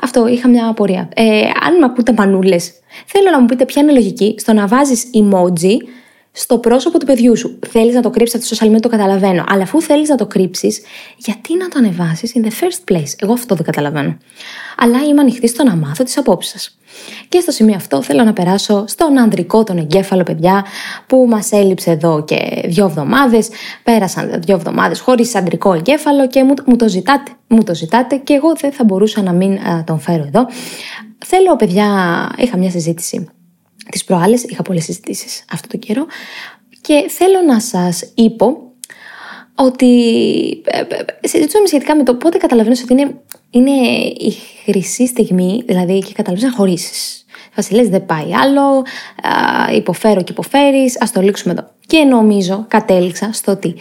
Αυτό 0.00 0.26
είχα 0.26 0.48
μια 0.48 0.68
απορία. 0.68 1.08
Ε, 1.14 1.40
αν 1.66 1.78
με 1.78 1.84
ακούτε 1.84 2.12
μανούλες, 2.12 2.72
θέλω 3.06 3.30
να 3.30 3.40
μου 3.40 3.46
πείτε 3.46 3.64
ποια 3.64 3.82
είναι 3.82 3.90
η 3.90 3.94
λογική 3.94 4.34
στο 4.38 4.52
να 4.52 4.66
βάζεις 4.66 5.04
emoji 5.14 5.76
στο 6.38 6.58
πρόσωπο 6.58 6.98
του 6.98 7.06
παιδιού 7.06 7.36
σου. 7.36 7.58
Θέλεις 7.68 7.94
να 7.94 8.00
το 8.00 8.10
κρύψεις 8.10 8.34
από 8.34 8.48
το 8.48 8.56
social 8.56 8.76
media, 8.76 8.80
το 8.80 8.88
καταλαβαίνω. 8.88 9.44
Αλλά 9.48 9.62
αφού 9.62 9.80
θέλεις 9.82 10.08
να 10.08 10.16
το 10.16 10.26
κρύψεις, 10.26 10.80
γιατί 11.16 11.56
να 11.56 11.68
το 11.68 11.78
ανεβάσεις 11.78 12.32
in 12.36 12.40
the 12.40 12.50
first 12.50 12.92
place; 12.92 13.12
Εγώ 13.16 13.32
αυτό 13.32 13.54
δεν 13.54 13.64
καταλαβαίνω. 13.64 14.16
Αλλά 14.76 15.04
είμαι 15.04 15.20
ανοιχτή 15.20 15.48
στο 15.48 15.64
να 15.64 15.76
μάθω 15.76 16.04
τις 16.04 16.18
απόψεις 16.18 16.52
σας. 16.52 16.78
Και 17.28 17.40
στο 17.40 17.50
σημείο 17.50 17.74
αυτό 17.74 18.02
θέλω 18.02 18.24
να 18.24 18.32
περάσω 18.32 18.84
στον 18.86 19.18
ανδρικό 19.18 19.64
τον 19.64 19.78
εγκέφαλο, 19.78 20.22
παιδιά, 20.22 20.64
που 21.06 21.26
μας 21.28 21.52
έλειψε 21.52 21.90
εδώ 21.90 22.24
και 22.24 22.62
δύο 22.64 22.84
εβδομάδες. 22.84 23.48
Πέρασαν 23.82 24.40
δύο 24.44 24.54
εβδομάδες 24.54 25.00
χωρίς 25.00 25.34
ανδρικό 25.34 25.72
εγκέφαλο 25.72 26.28
και 26.28 26.44
μου, 26.44 26.54
μου, 26.66 26.76
το 26.76 26.88
ζητάτε. 26.88 27.30
Μου 27.48 27.62
το 27.62 27.74
ζητάτε 27.74 28.16
και 28.16 28.34
εγώ 28.34 28.54
δεν 28.60 28.72
θα 28.72 28.84
μπορούσα 28.84 29.22
να 29.22 29.32
μην 29.32 29.58
α, 29.58 29.84
τον 29.84 30.00
φέρω 30.00 30.22
εδώ. 30.26 30.46
Θέλω, 31.26 31.56
παιδιά, 31.56 31.86
είχα 32.36 32.56
μια 32.56 32.70
συζήτηση 32.70 33.28
τις 33.90 34.04
προάλλες, 34.04 34.42
είχα 34.42 34.62
πολλές 34.62 34.84
συζητήσεις 34.84 35.44
αυτό 35.52 35.68
το 35.68 35.76
καιρό 35.76 36.06
και 36.80 37.04
θέλω 37.08 37.42
να 37.46 37.60
σας 37.60 38.12
είπω 38.14 38.72
ότι 39.54 39.92
ε, 40.64 40.78
ε, 40.78 41.28
συζητούσαμε 41.28 41.66
σχετικά 41.66 41.96
με 41.96 42.02
το 42.02 42.14
πότε 42.14 42.38
καταλαβαίνεις 42.38 42.82
ότι 42.82 42.92
είναι, 42.92 43.14
είναι 43.50 43.70
η 44.06 44.34
χρυσή 44.64 45.06
στιγμή, 45.06 45.62
δηλαδή 45.66 45.98
και 45.98 46.12
καταλαβαίνεις 46.12 46.52
να 46.52 46.56
χωρίσεις. 46.58 47.24
Βασιλές 47.54 47.88
δεν 47.88 48.06
πάει 48.06 48.34
άλλο, 48.34 48.84
α, 49.22 49.74
υποφέρω 49.74 50.22
και 50.22 50.32
υποφέρεις, 50.32 51.00
ας 51.00 51.12
το 51.12 51.20
λήξουμε 51.20 51.52
εδώ. 51.52 51.70
Και 51.86 52.04
νομίζω, 52.04 52.64
κατέληξα 52.68 53.32
στο 53.32 53.52
ότι 53.52 53.74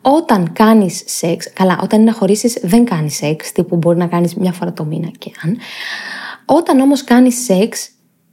όταν 0.00 0.52
κάνεις 0.52 1.02
σεξ, 1.06 1.52
καλά, 1.52 1.80
όταν 1.82 2.00
είναι 2.00 2.10
να 2.10 2.16
χωρίσεις 2.16 2.58
δεν 2.62 2.84
κάνεις 2.84 3.16
σεξ, 3.16 3.52
τύπου 3.52 3.76
μπορεί 3.76 3.98
να 3.98 4.06
κάνεις 4.06 4.34
μια 4.34 4.52
φορά 4.52 4.72
το 4.72 4.84
μήνα 4.84 5.10
και 5.18 5.30
αν. 5.44 5.58
Όταν 6.44 6.80
όμως 6.80 7.04
κάνεις 7.04 7.44
σεξ, 7.44 7.90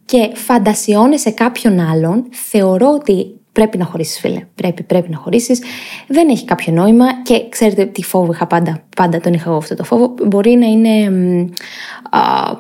και 0.10 0.30
φαντασιώνεσαι 0.34 1.32
κάποιον 1.32 1.80
άλλον, 1.80 2.26
θεωρώ 2.32 2.92
ότι 3.00 3.40
πρέπει 3.52 3.78
να 3.78 3.86
χωρίσεις, 3.86 4.20
φίλε. 4.20 4.46
Πρέπει, 4.56 4.84
πρέπει 4.84 5.10
να 5.10 5.18
χωρίσεις. 5.18 5.62
Δεν 6.08 6.30
έχει 6.30 6.46
κάποιο 6.46 6.74
νόημα 6.74 7.22
και 7.24 7.50
ξέρετε 7.50 7.86
τι 7.86 8.04
φόβο 8.04 8.32
είχα 8.32 8.48
πάντα. 8.48 8.84
Πάντα 8.96 9.20
τον 9.20 9.34
είχα 9.34 9.50
εγώ 9.50 9.58
αυτό 9.58 9.76
το 9.76 9.84
φόβο. 9.84 10.14
Μπορεί 10.26 10.52
να 10.52 10.66
είναι 10.66 11.12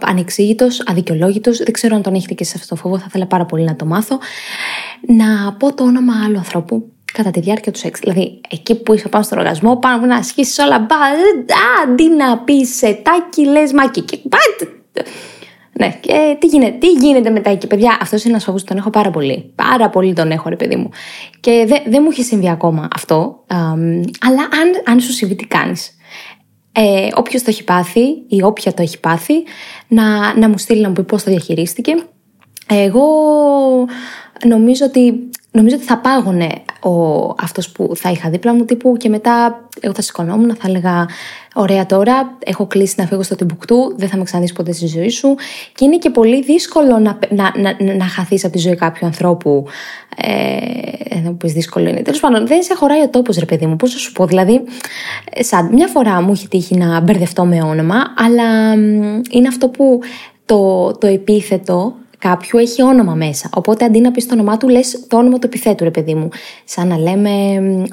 ανεξήγητος, 0.01 0.83
αδικαιολόγητος. 0.85 1.57
Δεν 1.57 1.71
ξέρω 1.71 1.95
αν 1.95 2.01
τον 2.01 2.13
έχετε 2.13 2.33
και 2.33 2.43
σε 2.43 2.53
αυτό 2.55 2.75
το 2.75 2.81
φόβο. 2.81 2.97
Θα 2.97 3.05
ήθελα 3.07 3.25
πάρα 3.25 3.45
πολύ 3.45 3.63
να 3.63 3.75
το 3.75 3.85
μάθω. 3.85 4.19
Να 5.07 5.53
πω 5.53 5.73
το 5.73 5.83
όνομα 5.83 6.13
άλλου 6.25 6.37
ανθρώπου 6.37 6.91
κατά 7.13 7.31
τη 7.31 7.39
διάρκεια 7.39 7.71
του 7.71 7.79
σεξ. 7.79 7.99
Δηλαδή, 7.99 8.41
εκεί 8.49 8.75
που 8.75 8.93
είσαι 8.93 9.07
πάνω 9.07 9.23
στον 9.23 9.37
οργασμό, 9.37 9.77
πάνω 9.77 10.05
να 10.05 10.15
ασχίσει 10.15 10.61
όλα. 10.61 10.79
Μπα, 10.79 10.95
αντί 11.83 12.09
να 12.09 12.37
πεις 12.37 12.75
σετάκι, 12.75 13.45
λες 13.45 13.73
μάκι. 13.73 14.01
Και, 14.01 14.19
ναι, 15.79 15.97
και 15.99 16.37
τι 16.39 16.47
γίνεται, 16.47 16.77
τι 16.77 16.87
γίνεται 16.87 17.29
μετά 17.29 17.49
εκεί, 17.49 17.67
παιδιά. 17.67 17.97
Αυτός 18.01 18.23
είναι 18.23 18.31
ένας 18.31 18.43
φόβος 18.43 18.61
που 18.61 18.67
τον 18.67 18.77
έχω 18.77 18.89
πάρα 18.89 19.11
πολύ. 19.11 19.51
Πάρα 19.55 19.89
πολύ 19.89 20.13
τον 20.13 20.31
έχω, 20.31 20.49
ρε 20.49 20.55
παιδί 20.55 20.75
μου. 20.75 20.89
Και 21.39 21.65
δεν 21.67 21.81
δε 21.85 21.99
μου 21.99 22.07
έχει 22.11 22.23
συμβεί 22.23 22.49
ακόμα 22.49 22.87
αυτό. 22.95 23.45
αλλά 24.19 24.41
αν, 24.41 24.83
αν 24.85 24.99
σου 24.99 25.11
συμβεί, 25.11 25.35
τι 25.35 25.45
κάνεις; 25.45 25.97
Ε, 26.71 27.07
Όποιος 27.15 27.41
το 27.43 27.49
έχει 27.49 27.63
πάθει 27.63 28.01
ή 28.27 28.43
όποια 28.43 28.73
το 28.73 28.81
έχει 28.81 28.99
πάθει, 28.99 29.33
να, 29.87 30.37
να 30.37 30.49
μου 30.49 30.57
στείλει 30.57 30.81
να 30.81 30.87
μου 30.87 30.93
πει 30.93 31.03
πώς 31.03 31.23
το 31.23 31.31
διαχειρίστηκε. 31.31 31.95
Εγώ 32.67 33.03
νομίζω 34.45 34.85
ότι 34.85 35.29
νομίζω 35.51 35.75
ότι 35.75 35.85
θα 35.85 35.97
πάγωνε 35.97 36.49
ο, 36.81 37.23
αυτός 37.39 37.69
που 37.69 37.91
θα 37.95 38.09
είχα 38.11 38.29
δίπλα 38.29 38.53
μου 38.53 38.65
τύπου 38.65 38.97
και 38.97 39.09
μετά 39.09 39.67
εγώ 39.79 39.93
θα 39.93 40.01
σηκωνόμουν, 40.01 40.55
θα 40.55 40.67
έλεγα 40.67 41.07
ωραία 41.53 41.85
τώρα, 41.85 42.37
έχω 42.43 42.65
κλείσει 42.65 42.95
να 42.97 43.05
φύγω 43.05 43.23
στο 43.23 43.35
Τιμπουκτού, 43.35 43.93
δεν 43.97 44.09
θα 44.09 44.17
με 44.17 44.23
ξαναδείς 44.23 44.53
ποτέ 44.53 44.71
στη 44.71 44.87
ζωή 44.87 45.09
σου 45.09 45.35
και 45.75 45.85
είναι 45.85 45.97
και 45.97 46.09
πολύ 46.09 46.43
δύσκολο 46.43 46.99
να, 46.99 47.19
να, 47.29 47.53
να, 47.55 47.95
να 47.95 48.05
χαθείς 48.05 48.43
από 48.43 48.53
τη 48.53 48.59
ζωή 48.59 48.75
κάποιου 48.75 49.05
ανθρώπου 49.05 49.65
ε, 50.15 51.19
να 51.23 51.33
πεις 51.33 51.53
δύσκολο 51.53 51.89
είναι. 51.89 52.01
Τέλος 52.01 52.19
πάντων, 52.19 52.47
δεν 52.47 52.63
σε 52.63 52.75
χωράει 52.75 53.01
ο 53.01 53.09
τόπος 53.09 53.37
ρε 53.37 53.45
παιδί 53.45 53.65
μου, 53.65 53.75
πώς 53.75 53.91
θα 53.91 53.97
σου 53.97 54.11
πω, 54.11 54.25
δηλαδή 54.25 54.61
σαν 55.39 55.69
μια 55.73 55.87
φορά 55.87 56.21
μου 56.21 56.31
έχει 56.31 56.47
τύχει 56.47 56.75
να 56.75 56.99
μπερδευτώ 56.99 57.45
με 57.45 57.61
όνομα, 57.61 57.95
αλλά 58.17 58.73
είναι 59.29 59.47
αυτό 59.47 59.67
που 59.67 59.99
το, 60.45 60.91
το 60.91 61.07
επίθετο 61.07 61.95
κάποιου 62.19 62.59
έχει 62.59 62.83
όνομα 62.83 63.13
μέσα. 63.13 63.49
Οπότε 63.53 63.85
αντί 63.85 63.99
να 63.99 64.11
πεις 64.11 64.27
το 64.27 64.33
όνομά 64.33 64.57
του, 64.57 64.69
λες 64.69 65.05
το 65.07 65.17
όνομα 65.17 65.39
του 65.39 65.47
επιθέτου, 65.47 65.83
ρε 65.83 65.91
παιδί 65.91 66.13
μου. 66.13 66.29
Σαν 66.63 66.87
να 66.87 66.97
λέμε 66.97 67.31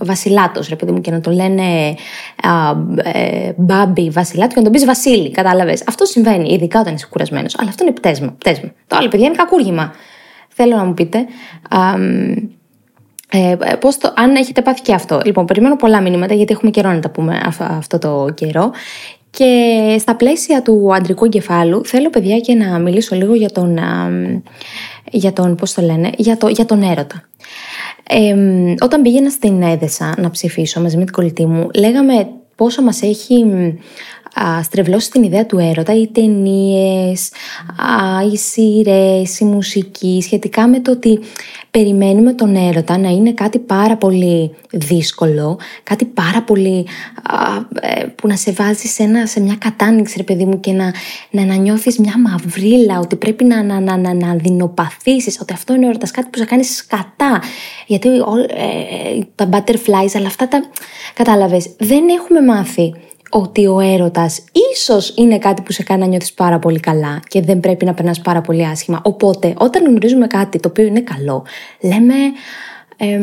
Βασιλάτος, 0.01 0.69
ρε 0.69 0.77
παιδί 0.77 0.93
μου, 0.93 1.01
και 1.01 1.11
να 1.11 1.21
το 1.21 1.31
λένε 1.31 1.95
α, 2.43 2.71
ε, 3.13 3.53
Μπάμπι 3.57 4.11
Βασιλάτο 4.11 4.49
και 4.49 4.57
να 4.57 4.63
τον 4.63 4.73
πεις 4.73 4.85
Βασίλη. 4.85 5.31
Κατάλαβες. 5.31 5.83
Αυτό 5.89 6.05
συμβαίνει, 6.05 6.53
ειδικά 6.53 6.81
όταν 6.81 6.95
είσαι 6.95 7.07
κουρασμένος. 7.11 7.59
Αλλά 7.59 7.69
αυτό 7.69 7.85
είναι 7.85 7.93
πτέσμα. 7.93 8.35
πτέσμα. 8.39 8.73
Το 8.87 8.97
άλλο, 8.97 9.09
παιδιά, 9.09 9.27
είναι 9.27 9.37
κακούργημα. 9.37 9.93
Θέλω 10.49 10.77
να 10.77 10.85
μου 10.85 10.95
πείτε. 10.95 11.19
Α, 11.69 11.95
ε, 13.31 13.57
πώς 13.81 13.99
το, 13.99 14.13
αν 14.17 14.35
έχετε 14.35 14.63
πάθει 14.63 14.81
και 14.81 14.95
αυτό. 14.95 15.21
Λοιπόν, 15.25 15.45
περιμένω 15.45 15.77
πολλά 15.77 16.01
μηνύματα 16.01 16.35
γιατί 16.35 16.53
έχουμε 16.53 16.71
καιρό 16.71 16.93
να 16.93 17.01
τα 17.01 17.11
πούμε 17.11 17.41
αυτό 17.59 17.99
το 17.99 18.29
καιρό. 18.35 18.71
Και 19.37 19.97
στα 19.99 20.17
πλαίσια 20.17 20.63
του 20.63 20.95
αντρικού 20.95 21.25
εγκεφάλου 21.25 21.85
θέλω 21.85 22.11
παιδιά 22.11 22.39
και 22.39 22.55
να 22.55 22.79
μιλήσω 22.79 23.17
λίγο 23.17 23.35
για 23.35 23.51
τον, 23.51 23.79
για 25.11 25.33
τον 25.33 25.55
πώς 25.55 25.75
το 25.75 25.83
λένε, 25.83 26.11
για, 26.17 26.37
το, 26.37 26.49
για 26.49 26.65
τον 26.65 26.83
έρωτα. 26.83 27.29
όταν 28.81 29.03
πήγαινα 29.03 29.31
στην 29.31 29.63
Έδεσα 29.63 30.15
να 30.19 30.31
ψηφίσω 30.31 30.81
μαζί 30.81 30.97
με 30.97 31.05
την 31.05 31.13
κολλητή 31.13 31.47
μου, 31.47 31.69
λέγαμε 31.75 32.29
πόσο 32.55 32.83
μας 32.83 33.03
έχει 33.03 33.45
στρεβλώσεις 34.63 35.09
την 35.09 35.23
ιδέα 35.23 35.47
του 35.47 35.59
έρωτα, 35.59 35.95
οι 35.95 36.07
ταινίες, 36.07 37.31
οι 38.33 38.37
σειρές, 38.37 39.41
η 39.41 39.45
μουσική, 39.45 40.21
σχετικά 40.23 40.69
με 40.69 40.81
το 40.81 40.91
ότι 40.91 41.21
περιμένουμε 41.71 42.33
τον 42.33 42.55
έρωτα 42.55 42.99
να 42.99 43.09
είναι 43.09 43.33
κάτι 43.33 43.59
πάρα 43.59 43.97
πολύ 43.97 44.55
δύσκολο, 44.71 45.59
κάτι 45.83 46.05
πάρα 46.05 46.43
πολύ 46.43 46.87
ε, 47.81 48.05
που 48.05 48.29
να 48.29 48.37
σε 48.37 48.53
βάζει 48.53 48.87
σε, 48.87 49.03
ένα, 49.03 49.27
σε 49.27 49.41
μια 49.41 49.57
κατάνοιξη, 49.59 50.15
ρε 50.17 50.23
παιδί 50.23 50.45
μου, 50.45 50.61
και 50.61 50.73
να, 50.73 50.93
να, 51.31 51.45
να 51.45 51.55
νιώθει 51.55 52.01
μια 52.01 52.19
μαυρίλα, 52.19 52.99
ότι 52.99 53.17
πρέπει 53.17 53.45
να, 53.45 53.63
να, 53.63 53.81
να, 53.81 53.97
να, 53.97 54.15
να 54.15 54.35
δεινοπαθήσεις, 54.35 55.39
ότι 55.41 55.53
αυτό 55.53 55.75
είναι 55.75 55.87
έρωτας, 55.87 56.11
κάτι 56.11 56.29
που 56.31 56.39
σε 56.39 56.45
κάνει 56.45 56.65
σκατά. 56.65 57.43
Γιατί 57.87 58.09
ε, 58.09 58.13
ε, 58.13 59.27
τα 59.35 59.49
butterflies, 59.53 60.11
αλλά 60.15 60.27
αυτά 60.27 60.49
τα. 60.49 60.65
Κατάλαβες. 61.15 61.71
Δεν 61.79 62.09
έχουμε 62.09 62.41
μάθει 62.41 62.95
ότι 63.31 63.67
ο 63.67 63.81
έρωτας 63.81 64.45
ίσως 64.73 65.15
είναι 65.17 65.39
κάτι 65.39 65.63
που 65.63 65.73
σε 65.73 65.83
κάνει 65.83 66.01
να 66.01 66.07
νιώθεις 66.07 66.33
πάρα 66.33 66.59
πολύ 66.59 66.81
καλά 66.81 67.21
και 67.29 67.41
δεν 67.41 67.61
πρέπει 67.61 67.85
να 67.85 67.95
περνάς 67.95 68.21
πάρα 68.21 68.41
πολύ 68.41 68.67
άσχημα. 68.67 69.01
Οπότε 69.05 69.55
όταν 69.59 69.85
γνωρίζουμε 69.87 70.27
κάτι 70.27 70.61
το 70.61 70.69
οποίο 70.69 70.85
είναι 70.85 71.01
καλό, 71.01 71.45
λέμε 71.81 72.15
ε, 72.97 73.19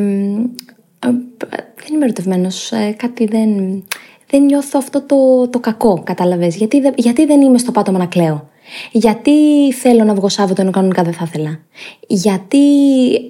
δεν 1.86 1.94
είμαι 1.94 2.04
ερωτευμένος, 2.04 2.72
ε, 2.72 2.96
κάτι 2.98 3.26
δεν, 3.26 3.84
δεν 4.30 4.44
νιώθω 4.44 4.78
αυτό 4.78 5.02
το, 5.02 5.48
το 5.50 5.60
κακό, 5.60 6.02
κατάλαβες. 6.04 6.56
Γιατί, 6.56 6.82
γιατί 6.96 7.26
δεν 7.26 7.42
είμαι 7.42 7.58
στο 7.58 7.72
πάτωμα 7.72 7.98
να 7.98 8.06
κλαίω; 8.06 8.50
Γιατί 8.92 9.32
θέλω 9.74 10.04
να 10.04 10.14
βγω 10.14 10.30
Σάββατο 10.30 10.62
ενώ 10.62 10.72
κανονικά 10.72 11.04
δεν 11.04 11.14
θα 11.14 11.24
ήθελα; 11.28 11.60
Γιατί 12.08 12.60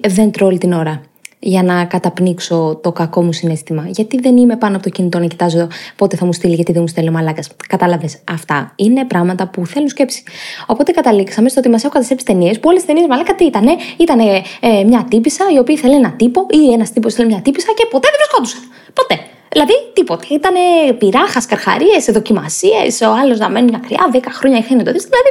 δεν 0.08 0.30
τρώω 0.30 0.58
την 0.58 0.72
ώρα; 0.72 1.00
Για 1.46 1.62
να 1.62 1.84
καταπνίξω 1.84 2.78
το 2.82 2.92
κακό 2.92 3.22
μου 3.22 3.32
συνέστημα. 3.32 3.84
Γιατί 3.86 4.20
δεν 4.20 4.36
είμαι 4.36 4.56
πάνω 4.56 4.74
από 4.74 4.84
το 4.84 4.90
κινητό 4.90 5.18
να 5.18 5.26
κοιτάζω 5.26 5.68
πότε 5.96 6.16
θα 6.16 6.24
μου 6.24 6.32
στείλει, 6.32 6.54
γιατί 6.54 6.72
δεν 6.72 6.80
μου 6.80 6.88
στέλνει 6.88 7.08
ο 7.08 7.12
μαλάκας. 7.12 7.48
Κατάλαβες. 7.68 8.18
Αυτά 8.30 8.72
είναι 8.76 9.04
πράγματα 9.04 9.46
που 9.48 9.66
θέλουν 9.66 9.88
σκέψη. 9.88 10.22
Οπότε 10.66 10.92
καταλήξαμε 10.92 11.48
στο 11.48 11.60
ότι 11.60 11.68
μας 11.68 11.78
έχουν 11.78 11.92
καταστρέψει 11.92 12.24
ταινίες 12.24 12.58
που 12.58 12.68
όλες 12.68 12.80
τι 12.80 12.86
ταινίες 12.86 13.06
μαλάκα 13.08 13.34
τι 13.34 13.44
ήταν. 13.44 13.66
Ήταν 13.96 14.18
ε, 14.18 14.84
μια 14.86 15.06
τύπησα 15.10 15.44
η 15.54 15.58
οποία 15.58 15.74
ήθελε 15.74 15.94
ένα 15.94 16.12
τύπο 16.12 16.46
ή 16.50 16.72
ένας 16.72 16.92
τύπος 16.92 17.12
ήθελε 17.12 17.28
μια 17.28 17.40
τύπησα 17.40 17.72
και 17.76 17.86
ποτέ 17.90 18.08
δεν 18.10 18.18
βρισκόντουσαν. 18.20 18.60
Ποτέ. 18.94 19.16
Δηλαδή 19.52 19.72
τίποτα. 19.92 20.24
Ήταν 20.30 20.54
πειράχας, 20.98 21.46
καρχαρίες, 21.46 22.04
δοκιμασίες, 22.10 23.00
ο 23.00 23.12
άλλος 23.22 23.38
να 23.38 23.48
μένει 23.48 23.70
μακριά, 23.70 24.10
10 24.12 24.18
χρόνια 24.32 24.58
είχαν 24.58 24.84
το 24.84 24.92
δεις. 24.92 25.04
Δηλαδή 25.04 25.30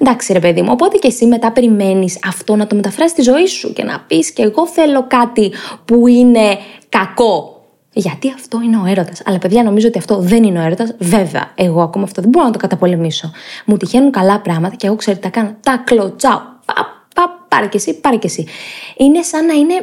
Εντάξει, 0.00 0.32
ρε 0.32 0.38
παιδί 0.38 0.62
μου. 0.62 0.68
Οπότε 0.70 0.96
και 0.96 1.06
εσύ 1.06 1.26
μετά 1.26 1.52
περιμένεις 1.52 2.18
αυτό 2.26 2.56
να 2.56 2.66
το 2.66 2.74
μεταφράσεις 2.74 3.10
στη 3.12 3.22
ζωή 3.22 3.46
σου 3.46 3.72
και 3.72 3.84
να 3.84 4.00
πεις 4.06 4.30
και 4.30 4.42
εγώ 4.42 4.66
θέλω 4.66 5.06
κάτι 5.06 5.52
που 5.84 6.06
είναι 6.06 6.58
κακό. 6.88 7.54
Γιατί 7.92 8.32
αυτό 8.34 8.60
είναι 8.64 8.76
ο 8.76 8.84
έρωτας. 8.86 9.22
Αλλά 9.24 9.38
παιδιά, 9.38 9.62
νομίζω 9.62 9.88
ότι 9.88 9.98
αυτό 9.98 10.18
δεν 10.18 10.44
είναι 10.44 10.58
ο 10.58 10.62
έρωτας. 10.62 10.94
Βέβαια, 10.98 11.52
εγώ 11.54 11.82
ακόμα 11.82 12.04
αυτό 12.04 12.20
δεν 12.20 12.30
μπορώ 12.30 12.44
να 12.46 12.52
το 12.52 12.58
καταπολεμήσω. 12.58 13.30
Μου 13.66 13.76
τυχαίνουν 13.76 14.10
καλά 14.10 14.40
πράγματα 14.40 14.74
και 14.76 14.86
εγώ 14.86 14.96
ξέρετε 14.96 15.22
τα 15.22 15.28
κάνω. 15.28 15.56
Τα 15.60 15.82
κλωτσάω. 15.84 16.40
Πα, 16.64 16.74
πα, 17.14 17.46
πάρε 17.48 17.66
και 17.66 17.76
εσύ, 17.76 18.00
πάρε 18.00 18.16
και 18.16 18.26
εσύ. 18.26 18.46
Είναι 18.96 19.22
σαν 19.22 19.46
να 19.46 19.52
είναι 19.52 19.74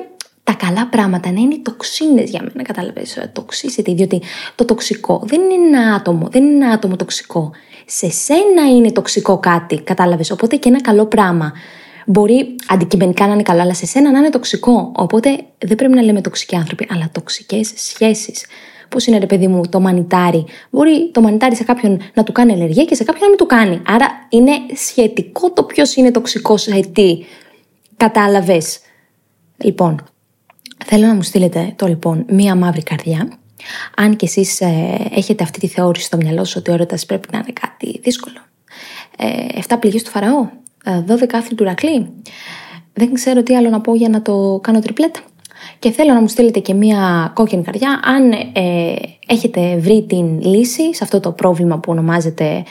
τα 0.47 0.53
καλά 0.53 0.87
πράγματα 0.87 1.31
να 1.31 1.39
είναι 1.39 1.57
τοξίνες 1.61 2.29
για 2.29 2.41
μένα, 2.41 2.61
κατάλαβες. 2.67 3.29
Τοξίσετε, 3.33 3.93
διότι 3.93 4.21
το 4.55 4.65
τοξικό 4.65 5.21
δεν 5.25 5.41
είναι 5.41 5.77
ένα 5.77 5.93
άτομο, 5.93 6.27
δεν 6.31 6.43
είναι 6.43 6.65
ένα 6.65 6.73
άτομο 6.73 6.95
τοξικό. 6.95 7.51
Σε 7.85 8.09
σένα 8.09 8.69
είναι 8.75 8.91
τοξικό 8.91 9.39
κάτι, 9.39 9.81
κατάλαβες. 9.81 10.31
Οπότε 10.31 10.55
και 10.55 10.69
ένα 10.69 10.81
καλό 10.81 11.05
πράγμα. 11.05 11.53
Μπορεί 12.05 12.55
αντικειμενικά 12.67 13.27
να 13.27 13.33
είναι 13.33 13.41
καλό, 13.41 13.61
αλλά 13.61 13.73
σε 13.73 13.85
σένα 13.85 14.11
να 14.11 14.17
είναι 14.17 14.29
τοξικό. 14.29 14.91
Οπότε 14.95 15.29
δεν 15.57 15.75
πρέπει 15.75 15.93
να 15.93 16.01
λέμε 16.01 16.21
τοξικοί 16.21 16.55
άνθρωποι, 16.55 16.87
αλλά 16.89 17.09
τοξικές 17.11 17.71
σχέσεις. 17.75 18.45
Πώς 18.89 19.05
είναι, 19.05 19.17
ρε 19.17 19.25
παιδί 19.25 19.47
μου, 19.47 19.61
το 19.69 19.79
μανιτάρι; 19.79 20.45
Μπορεί 20.69 21.11
το 21.11 21.21
μανιτάρι 21.21 21.55
σε 21.55 21.63
κάποιον 21.63 22.01
να 22.13 22.23
του 22.23 22.31
κάνει 22.31 22.51
αλλεργία 22.51 22.85
και 22.85 22.95
σε 22.95 23.03
κάποιον 23.03 23.23
να 23.23 23.29
μην 23.29 23.37
του 23.37 23.45
κάνει. 23.45 23.81
Άρα 23.87 24.07
είναι 24.29 24.51
σχετικό 24.75 25.51
το 25.51 25.63
ποιος 25.63 25.95
είναι 25.95 26.11
τοξικός 26.11 26.61
σε 26.61 26.79
τι. 26.93 27.25
Κατάλαβες. 27.97 28.79
Λοιπόν, 29.57 30.03
θέλω 30.89 31.07
να 31.07 31.13
μου 31.13 31.21
στείλετε 31.21 31.73
το 31.75 31.87
λοιπόν 31.87 32.25
μία 32.29 32.55
μαύρη 32.55 32.83
καρδιά. 32.83 33.29
Αν 33.95 34.15
και 34.15 34.25
εσείς 34.25 34.61
ε, 34.61 34.97
έχετε 35.11 35.43
αυτή 35.43 35.59
τη 35.59 35.67
θεώρηση 35.67 36.05
στο 36.05 36.17
μυαλό 36.17 36.43
σας 36.43 36.55
ότι 36.55 36.71
ο 36.71 36.73
έρωτας 36.73 37.05
πρέπει 37.05 37.27
να 37.31 37.37
είναι 37.37 37.53
κάτι 37.61 37.99
δύσκολο. 38.03 38.35
Ε, 39.17 39.59
7 39.67 39.75
πληγές 39.79 40.03
του 40.03 40.09
Φαραώ, 40.09 40.49
12 40.83 41.21
ε, 41.21 41.37
άθλοι 41.37 41.55
του 41.55 41.63
Ρακλή. 41.63 42.09
Δεν 42.93 43.13
ξέρω 43.13 43.43
τι 43.43 43.55
άλλο 43.55 43.69
να 43.69 43.81
πω 43.81 43.95
για 43.95 44.09
να 44.09 44.21
το 44.21 44.59
κάνω 44.63 44.79
τριπλέτα. 44.79 45.19
Και 45.79 45.91
θέλω 45.91 46.13
να 46.13 46.21
μου 46.21 46.27
στείλετε 46.27 46.59
και 46.59 46.73
μία 46.73 47.31
κόκκινη 47.35 47.63
καρδιά 47.63 47.99
αν 48.03 48.31
ε, 48.53 48.93
έχετε 49.27 49.77
βρει 49.77 50.05
την 50.07 50.41
λύση 50.41 50.95
σε 50.95 51.03
αυτό 51.03 51.19
το 51.19 51.31
πρόβλημα 51.31 51.79
που 51.79 51.91
ονομάζεται 51.91 52.63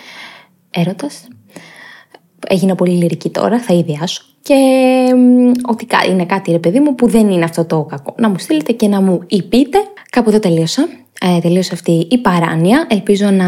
έρωτας. 0.71 1.29
Έγινα 2.49 2.75
πολύ 2.75 2.93
λυρική 2.93 3.31
τώρα, 3.31 3.59
θα 3.61 3.75
ιδιάσω. 3.75 4.23
Και 4.43 4.55
ότι 5.69 5.87
είναι 6.11 6.25
κάτι 6.25 6.51
ρε 6.51 6.59
παιδί 6.59 6.81
μου 6.81 6.95
που 6.95 7.09
δεν 7.09 7.29
είναι 7.29 7.45
αυτό 7.45 7.65
το 7.65 7.83
κακό. 7.83 8.15
Να 8.19 8.29
μου 8.29 8.39
στείλετε 8.39 8.73
και 8.73 8.89
να 8.89 9.01
μου 9.01 9.23
υπείτε. 9.27 9.79
Κάπου 10.11 10.29
εδώ 10.29 10.39
τελείωσα. 10.39 10.89
Ε, 11.21 11.39
τελείωσε 11.41 11.71
αυτή 11.75 12.07
η 12.11 12.19
παράνοια. 12.19 12.87
Ελπίζω 12.91 13.31
να, 13.31 13.47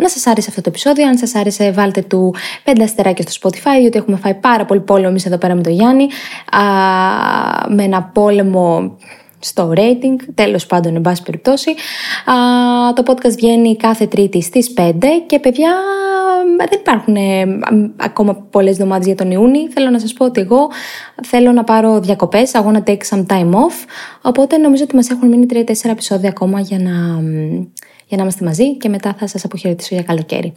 να 0.00 0.08
σας 0.08 0.26
άρεσε 0.26 0.46
αυτό 0.48 0.60
το 0.60 0.68
επεισόδιο. 0.68 1.06
Αν 1.06 1.18
σας 1.18 1.34
άρεσε 1.34 1.70
βάλτε 1.70 2.02
του 2.02 2.34
πέντε 2.64 2.82
αστεράκια 2.82 3.24
στο 3.28 3.48
Spotify 3.48 3.80
διότι 3.80 3.98
έχουμε 3.98 4.16
φάει 4.16 4.34
πάρα 4.34 4.64
πολύ 4.64 4.80
πόλεμο 4.80 5.08
εμείς 5.10 5.26
εδώ 5.26 5.38
πέρα 5.38 5.54
με 5.54 5.62
τον 5.62 5.72
Γιάννη. 5.72 6.04
Α, 6.50 6.62
με 7.68 7.82
ένα 7.82 8.02
πόλεμο 8.02 8.96
στο 9.40 9.72
rating, 9.76 10.16
τέλος 10.34 10.66
πάντων 10.66 10.96
εν 10.96 11.00
πάση 11.00 11.22
περιπτώσει. 11.22 11.70
Α, 11.70 12.34
το 12.92 13.02
podcast 13.06 13.34
βγαίνει 13.36 13.76
κάθε 13.76 14.06
τρίτη 14.06 14.42
στις 14.42 14.72
5 14.76 14.92
και 15.26 15.38
παιδιά 15.38 15.74
δεν 16.56 16.78
υπάρχουν 16.80 17.16
ε, 17.16 17.58
ακόμα 17.96 18.34
πολλές 18.34 18.72
εβδομάδες 18.72 19.06
για 19.06 19.14
τον 19.14 19.30
Ιούνι. 19.30 19.68
Θέλω 19.68 19.90
να 19.90 19.98
σας 19.98 20.12
πω 20.12 20.24
ότι 20.24 20.40
εγώ 20.40 20.68
θέλω 21.22 21.52
να 21.52 21.64
πάρω 21.64 22.00
διακοπές, 22.00 22.50
I 22.54 22.58
wanna 22.58 22.82
take 22.84 23.00
some 23.10 23.26
time 23.26 23.50
off, 23.50 23.86
οπότε 24.22 24.56
νομίζω 24.56 24.82
ότι 24.84 24.94
μας 24.94 25.10
έχουν 25.10 25.28
μείνει 25.28 25.46
3-4 25.50 25.90
επεισόδια 25.90 26.28
ακόμα 26.28 26.60
για 26.60 26.78
να, 26.78 27.22
για 28.10 28.16
να 28.16 28.22
είμαστε 28.22 28.44
μαζί 28.44 28.76
και 28.76 28.88
μετά 28.88 29.14
θα 29.18 29.26
σας 29.26 29.44
αποχαιρετήσω 29.44 29.94
για 29.94 30.04
καλοκαίρι. 30.04 30.52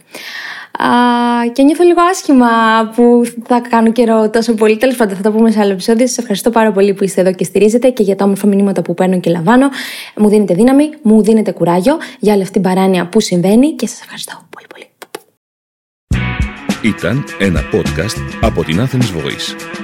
Α, 0.78 0.88
και 1.52 1.62
νιώθω 1.62 1.84
λίγο 1.84 2.00
άσχημα 2.10 2.48
που 2.94 3.22
θα 3.46 3.60
κάνω 3.60 3.92
καιρό 3.92 4.30
τόσο 4.30 4.54
πολύ. 4.54 4.76
Τέλος 4.76 4.96
πάντων, 4.96 5.16
θα 5.16 5.22
το 5.22 5.32
πούμε 5.32 5.50
σε 5.50 5.60
άλλο 5.60 5.72
επεισόδιο. 5.72 6.06
Σας 6.06 6.18
ευχαριστώ 6.18 6.50
πάρα 6.50 6.72
πολύ 6.72 6.94
που 6.94 7.04
είστε 7.04 7.20
εδώ 7.20 7.32
και 7.32 7.44
στηρίζετε 7.44 7.88
και 7.88 8.02
για 8.02 8.16
τα 8.16 8.24
όμορφα 8.24 8.46
μηνύματα 8.46 8.82
που 8.82 8.94
παίρνω 8.94 9.20
και 9.20 9.30
λαμβάνω. 9.30 9.68
Μου 10.16 10.28
δίνετε 10.28 10.54
δύναμη, 10.54 10.90
μου 11.02 11.22
δίνετε 11.22 11.52
κουράγιο 11.52 11.96
για 12.18 12.32
όλη 12.32 12.42
αυτή 12.42 12.52
την 12.52 12.62
παράνοια 12.62 13.06
που 13.06 13.20
συμβαίνει 13.20 13.72
και 13.72 13.86
σας 13.86 14.00
ευχαριστώ 14.00 14.32
πολύ 14.50 14.66
πολύ. 14.68 14.86
Ήταν 16.94 17.24
ένα 17.38 17.60
podcast 17.72 18.16
από 18.40 18.64
την 18.64 18.80
Athens 18.80 19.10
Voice. 19.16 19.83